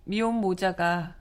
미혼 0.04 0.36
모자가 0.36 1.16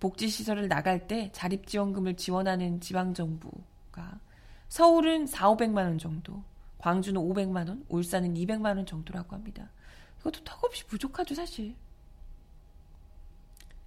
복지시설을 0.00 0.68
나갈 0.68 1.06
때 1.06 1.30
자립지원금을 1.32 2.16
지원하는 2.16 2.80
지방정부가 2.80 4.20
서울은 4.68 5.26
4, 5.26 5.50
500만 5.50 5.76
원 5.76 5.98
정도, 5.98 6.42
광주는 6.78 7.20
500만 7.20 7.68
원, 7.68 7.84
울산은 7.88 8.34
200만 8.34 8.76
원 8.76 8.86
정도라고 8.86 9.34
합니다. 9.34 9.70
이것도 10.20 10.44
턱없이 10.44 10.86
부족하죠, 10.86 11.34
사실. 11.34 11.74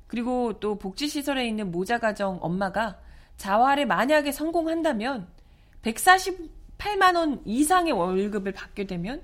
그리고 0.08 0.60
또 0.60 0.78
복지시설에 0.80 1.48
있는 1.48 1.72
모자가정 1.72 2.40
엄마가 2.42 3.00
자활에 3.38 3.86
만약에 3.86 4.32
성공한다면 4.32 5.28
148만 5.84 7.16
원 7.16 7.42
이상의 7.46 7.94
월급을 7.94 8.54
받게 8.54 8.88
되면 8.88 9.22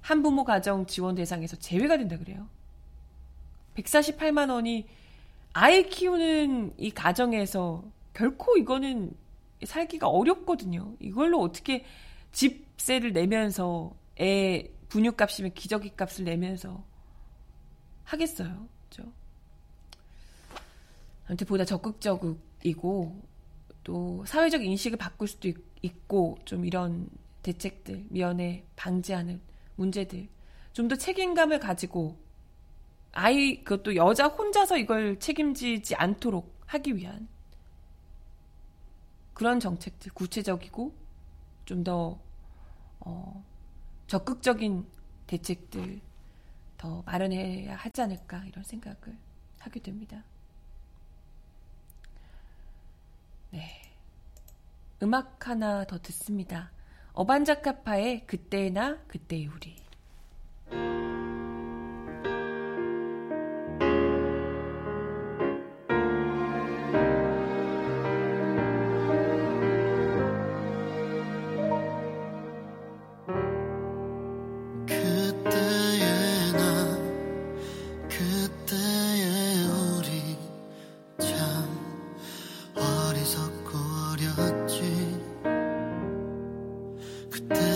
한부모 0.00 0.44
가정 0.44 0.86
지원 0.86 1.14
대상에서 1.14 1.56
제외가 1.56 1.98
된다 1.98 2.16
그래요. 2.16 2.48
148만 3.76 4.50
원이 4.50 4.86
아이 5.52 5.88
키우는 5.88 6.74
이 6.78 6.90
가정에서 6.90 7.84
결코 8.12 8.56
이거는 8.56 9.12
살기가 9.64 10.08
어렵거든요. 10.08 10.94
이걸로 11.00 11.40
어떻게 11.40 11.84
집세를 12.32 13.12
내면서 13.12 13.94
애 14.20 14.70
분유값이면 14.88 15.54
기저귀 15.54 15.96
값을 15.96 16.24
내면서 16.24 16.84
하겠어요. 18.04 18.68
그죠? 18.88 19.04
아무튼 21.26 21.46
보다 21.46 21.64
적극적이고 21.64 23.22
또 23.84 24.24
사회적 24.26 24.64
인식을 24.64 24.98
바꿀 24.98 25.28
수도 25.28 25.48
있, 25.48 25.56
고좀 26.08 26.64
이런 26.64 27.08
대책들, 27.42 28.06
미연에 28.08 28.64
방지하는 28.76 29.40
문제들 29.76 30.28
좀 30.72 30.88
더 30.88 30.96
책임감을 30.96 31.58
가지고 31.58 32.18
아이 33.18 33.64
그것도 33.64 33.96
여자 33.96 34.26
혼자서 34.26 34.76
이걸 34.76 35.18
책임지지 35.18 35.94
않도록 35.94 36.54
하기 36.66 36.96
위한 36.96 37.26
그런 39.32 39.58
정책들 39.58 40.12
구체적이고 40.12 40.94
좀더 41.64 42.20
어, 43.00 43.44
적극적인 44.06 44.86
대책들 45.26 46.00
더 46.76 47.02
마련해야 47.06 47.74
하지 47.76 48.02
않을까 48.02 48.44
이런 48.44 48.62
생각을 48.62 49.16
하게 49.60 49.80
됩니다. 49.80 50.22
네. 53.50 53.80
음악 55.02 55.48
하나 55.48 55.84
더 55.84 55.98
듣습니다. 56.02 56.70
어반자카파의 57.14 58.26
그때나 58.26 58.98
그때의 59.08 59.46
우리. 59.46 60.95
이 87.36 87.75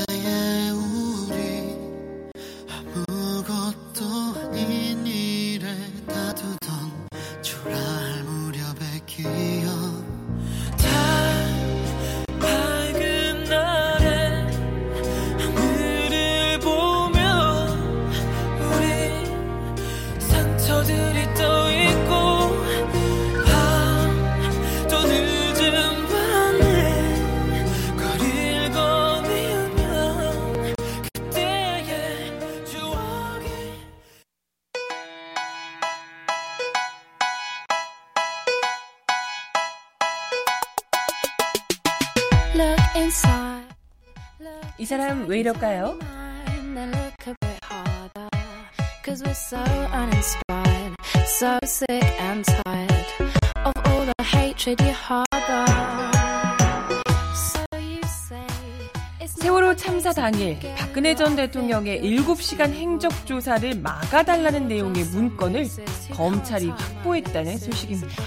이럴까요? 45.40 45.98
Cause 49.02 49.22
we're 49.24 49.32
so 49.32 49.56
uninspired, 49.56 50.94
so 51.26 51.58
sick 51.64 52.04
and 52.20 52.44
tired 52.44 53.06
of 53.64 53.72
all 53.86 54.04
the 54.04 54.12
hatred 54.22 54.80
you 54.82 54.92
harbor. 54.92 55.64
세월호 59.26 59.74
참사 59.76 60.12
당일 60.12 60.58
박근혜 60.76 61.14
전 61.14 61.34
대통령의 61.34 62.02
7시간 62.02 62.72
행적조사를 62.72 63.80
막아달라는 63.80 64.68
내용의 64.68 65.04
문건을 65.04 65.66
검찰이 66.12 66.68
확보했다는 66.68 67.56
소식입니다. 67.56 68.22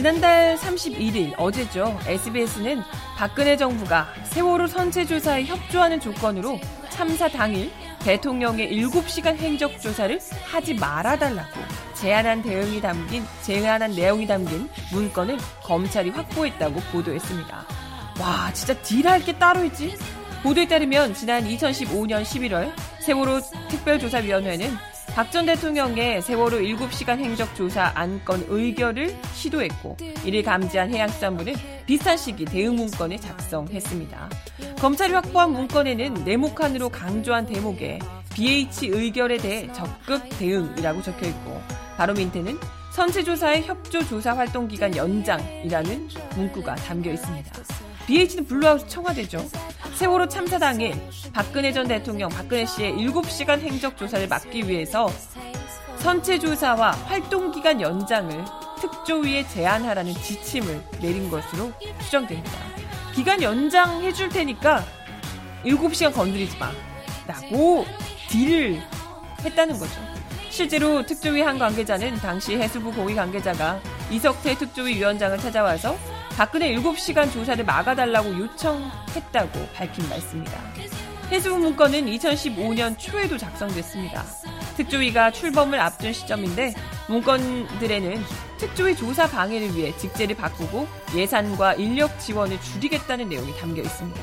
지난달 0.00 0.56
31일 0.56 1.34
어제죠. 1.36 2.00
SBS는 2.06 2.82
박근혜 3.18 3.54
정부가 3.54 4.08
세월호 4.24 4.66
선체 4.66 5.04
조사에 5.04 5.44
협조하는 5.44 6.00
조건으로 6.00 6.58
참사 6.88 7.28
당일 7.28 7.70
대통령의 7.98 8.72
7시간 8.72 9.36
행적 9.36 9.78
조사를 9.78 10.18
하지 10.46 10.72
말아달라고 10.72 11.60
제안한 11.96 12.40
대응이 12.40 12.80
담긴 12.80 13.26
제안한 13.42 13.90
내용이 13.90 14.26
담긴 14.26 14.70
문건을 14.90 15.36
검찰이 15.64 16.08
확보했다고 16.08 16.80
보도했습니다. 16.92 17.66
와, 18.20 18.50
진짜 18.54 18.72
딜할 18.80 19.22
게 19.22 19.36
따로 19.36 19.62
있지? 19.64 19.98
보도에 20.42 20.66
따르면 20.66 21.12
지난 21.12 21.44
2015년 21.44 22.22
11월 22.22 22.72
세월호 23.00 23.40
특별조사위원회는 23.68 24.89
박 25.14 25.30
전 25.30 25.46
대통령의 25.46 26.22
세월호 26.22 26.58
7시간 26.58 27.18
행적 27.18 27.54
조사 27.54 27.92
안건 27.94 28.46
의결을 28.48 29.14
시도했고 29.34 29.96
이를 30.24 30.42
감지한 30.42 30.90
해양수산부는 30.92 31.54
비슷한 31.86 32.16
시기 32.16 32.44
대응 32.44 32.76
문건을 32.76 33.18
작성했습니다. 33.18 34.30
검찰이 34.80 35.12
확보한 35.12 35.52
문건에는 35.52 36.24
네모칸으로 36.24 36.88
강조한 36.88 37.46
대목에 37.46 37.98
BH 38.34 38.88
의결에 38.88 39.36
대해 39.38 39.72
적극 39.72 40.28
대응이라고 40.38 41.02
적혀 41.02 41.26
있고 41.26 41.60
바로 41.96 42.14
밑에는 42.14 42.58
선체조사의 42.92 43.64
협조조사 43.64 44.36
활동 44.36 44.68
기간 44.68 44.96
연장이라는 44.96 46.08
문구가 46.36 46.76
담겨 46.76 47.12
있습니다. 47.12 47.79
BH는 48.10 48.44
Blue 48.46 48.65
House 48.65 48.88
청와대죠. 48.88 49.38
세월호 49.94 50.26
참사 50.26 50.58
당일 50.58 51.00
박근혜 51.32 51.72
전 51.72 51.86
대통령 51.86 52.28
박근혜 52.28 52.66
씨의 52.66 52.94
7시간 52.94 53.60
행적 53.60 53.96
조사를 53.96 54.26
막기 54.26 54.68
위해서 54.68 55.08
선체 55.98 56.36
조사와 56.36 56.90
활동 56.90 57.52
기간 57.52 57.80
연장을 57.80 58.44
특조위에 58.80 59.46
제안하라는 59.46 60.12
지침을 60.14 60.82
내린 61.00 61.30
것으로 61.30 61.70
추정됩니다. 62.02 62.50
기간 63.14 63.40
연장해 63.40 64.12
줄 64.12 64.28
테니까 64.28 64.84
7시간 65.64 66.12
건드리지 66.12 66.58
마. 66.58 66.72
라고 67.28 67.86
딜을 68.28 68.82
했다는 69.44 69.78
거죠. 69.78 69.92
실제로 70.48 71.06
특조위 71.06 71.42
한 71.42 71.60
관계자는 71.60 72.16
당시 72.16 72.56
해수부 72.56 72.92
고위 72.92 73.14
관계자가 73.14 73.80
이석태 74.10 74.56
특조위 74.56 74.96
위원장을 74.96 75.38
찾아와서 75.38 75.96
박근혜 76.36 76.74
7시간 76.74 77.30
조사를 77.32 77.64
막아달라고 77.64 78.38
요청했다고 78.38 79.68
밝힌 79.74 80.08
말씀입니다. 80.08 80.58
해수부 81.30 81.58
문건은 81.58 82.06
2015년 82.06 82.98
초에도 82.98 83.36
작성됐습니다. 83.36 84.24
특조위가 84.76 85.30
출범을 85.30 85.78
앞둔 85.78 86.12
시점인데 86.12 86.74
문건들에는 87.08 88.22
특조위 88.58 88.96
조사 88.96 89.26
방해를 89.26 89.76
위해 89.76 89.96
직제를 89.96 90.36
바꾸고 90.36 90.88
예산과 91.14 91.74
인력 91.74 92.18
지원을 92.18 92.60
줄이겠다는 92.60 93.28
내용이 93.28 93.56
담겨 93.58 93.82
있습니다. 93.82 94.20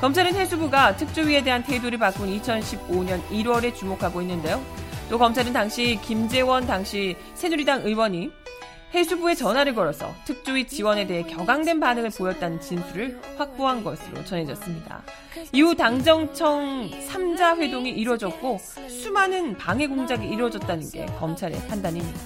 검찰은 0.00 0.34
해수부가 0.34 0.96
특조위에 0.96 1.42
대한 1.42 1.62
태도를 1.64 1.98
바꾼 1.98 2.28
2015년 2.38 3.26
1월에 3.30 3.74
주목하고 3.74 4.20
있는데요. 4.22 4.62
또 5.08 5.18
검찰은 5.18 5.52
당시 5.52 5.98
김재원 6.02 6.66
당시 6.66 7.16
새누리당 7.34 7.82
의원이 7.84 8.30
해수부에 8.94 9.34
전화를 9.34 9.74
걸어서 9.74 10.14
특조위 10.24 10.66
지원에 10.66 11.06
대해 11.06 11.22
격앙된 11.22 11.78
반응을 11.78 12.10
보였다는 12.10 12.60
진술을 12.60 13.20
확보한 13.36 13.84
것으로 13.84 14.24
전해졌습니다. 14.24 15.02
이후 15.52 15.74
당정청 15.74 16.90
3자 17.08 17.58
회동이 17.58 17.90
이루어졌고 17.90 18.58
수많은 18.88 19.56
방해 19.58 19.86
공작이 19.86 20.26
이루어졌다는 20.26 20.90
게 20.90 21.06
검찰의 21.18 21.68
판단입니다. 21.68 22.20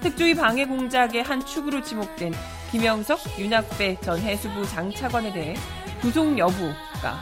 특조위 0.00 0.34
방해 0.34 0.64
공작의 0.64 1.24
한 1.24 1.44
축으로 1.44 1.82
지목된 1.82 2.32
김영석, 2.70 3.18
윤학배 3.38 3.98
전 4.00 4.20
해수부 4.20 4.66
장차관에 4.66 5.32
대해 5.32 5.56
구속 6.00 6.38
여부가 6.38 7.18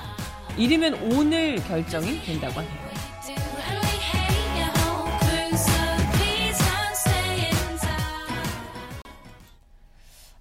이르면 0.59 1.12
오늘 1.12 1.57
결정이 1.64 2.22
된다고 2.22 2.61
하네요. 2.61 2.86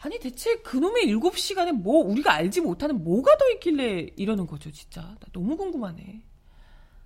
아니 0.05 0.19
대체 0.19 0.57
그놈의 0.57 1.07
7시간에 1.07 1.71
뭐 1.71 2.05
우리가 2.05 2.31
알지 2.31 2.61
못하는 2.61 3.03
뭐가 3.03 3.37
더 3.37 3.49
있길래 3.53 4.11
이러는 4.15 4.45
거죠 4.45 4.71
진짜 4.71 5.01
나 5.01 5.17
너무 5.33 5.57
궁금하네 5.57 6.23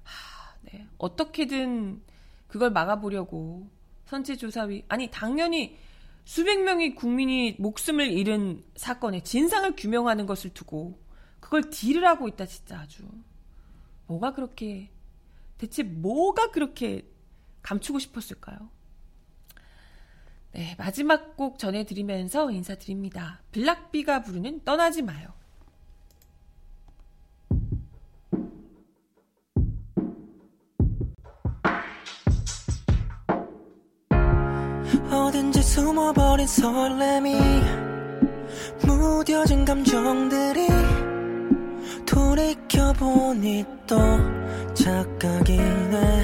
하, 0.03 0.55
네. 0.63 0.85
어떻게든 0.97 2.03
그걸 2.47 2.71
막아보려고 2.71 3.69
선체조사위 4.07 4.83
아니 4.89 5.09
당연히 5.09 5.77
수백 6.25 6.61
명의 6.61 6.93
국민이 6.93 7.55
목숨을 7.57 8.11
잃은 8.11 8.65
사건의 8.75 9.23
진상을 9.23 9.77
규명하는 9.77 10.25
것을 10.25 10.49
두고 10.53 11.01
그걸 11.39 11.69
딜을 11.69 12.05
하고 12.05 12.27
있다 12.27 12.47
진짜 12.47 12.81
아주 12.81 13.03
뭐가 14.07 14.33
그렇게 14.33 14.91
대체 15.57 15.83
뭐가 15.83 16.51
그렇게 16.51 17.09
감추고 17.61 17.99
싶었을까요? 17.99 18.69
네, 20.51 20.75
마지막 20.77 21.37
곡 21.37 21.59
전해드리면서 21.59 22.51
인사드립니다. 22.51 23.41
블락비가 23.51 24.23
부르는 24.23 24.63
떠나지 24.63 25.01
마요. 25.01 25.29
어딘지 35.11 35.61
숨어버린 35.61 36.47
설렘이 36.47 37.35
무뎌진 38.85 39.65
감정들이 39.65 40.67
돌이켜보니 42.05 43.65
또 43.85 43.97
착각이네 44.73 46.18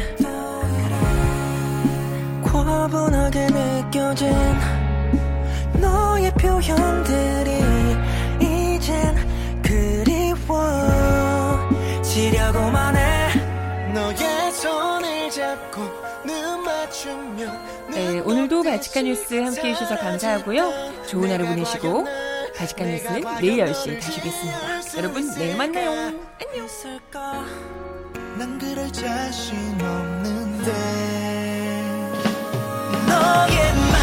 과분하게 2.86 3.48
느껴진 3.48 4.32
너의 5.82 6.32
표현들이 6.34 7.52
이젠 8.40 9.16
그리워 9.64 11.58
지려고만 12.04 12.96
해 12.96 13.92
너의 13.92 14.52
손을 14.52 15.32
잡고 15.32 15.82
눈 16.28 16.64
맞추며 16.64 17.52
네, 17.90 18.20
오늘도 18.20 18.62
바치카 18.62 19.02
뉴스 19.02 19.34
함께 19.34 19.70
해 19.70 19.74
주셔서 19.74 19.98
감사하고요. 19.98 21.06
좋은 21.08 21.32
하루 21.32 21.48
보내시고 21.48 22.06
바치카 22.56 22.86
뉴스는 22.86 23.22
내일 23.42 23.66
10시에 23.66 24.00
다시 24.00 24.22
뵙겠습니다. 24.22 24.98
여러분 24.98 25.34
내일 25.34 25.58
만나요. 25.58 25.90
안녕. 25.90 26.68
난 28.38 28.60
그럴 28.60 28.92
자신 28.92 29.56
없는데 29.82 31.25
너의 33.16 33.74
말 33.92 34.02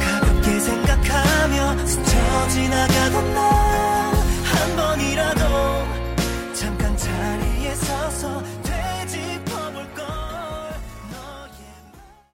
가볍게 0.00 0.60
생각하며 0.60 1.86
스쳐 1.86 2.48
지나가던 2.48 3.34
날 3.34 3.93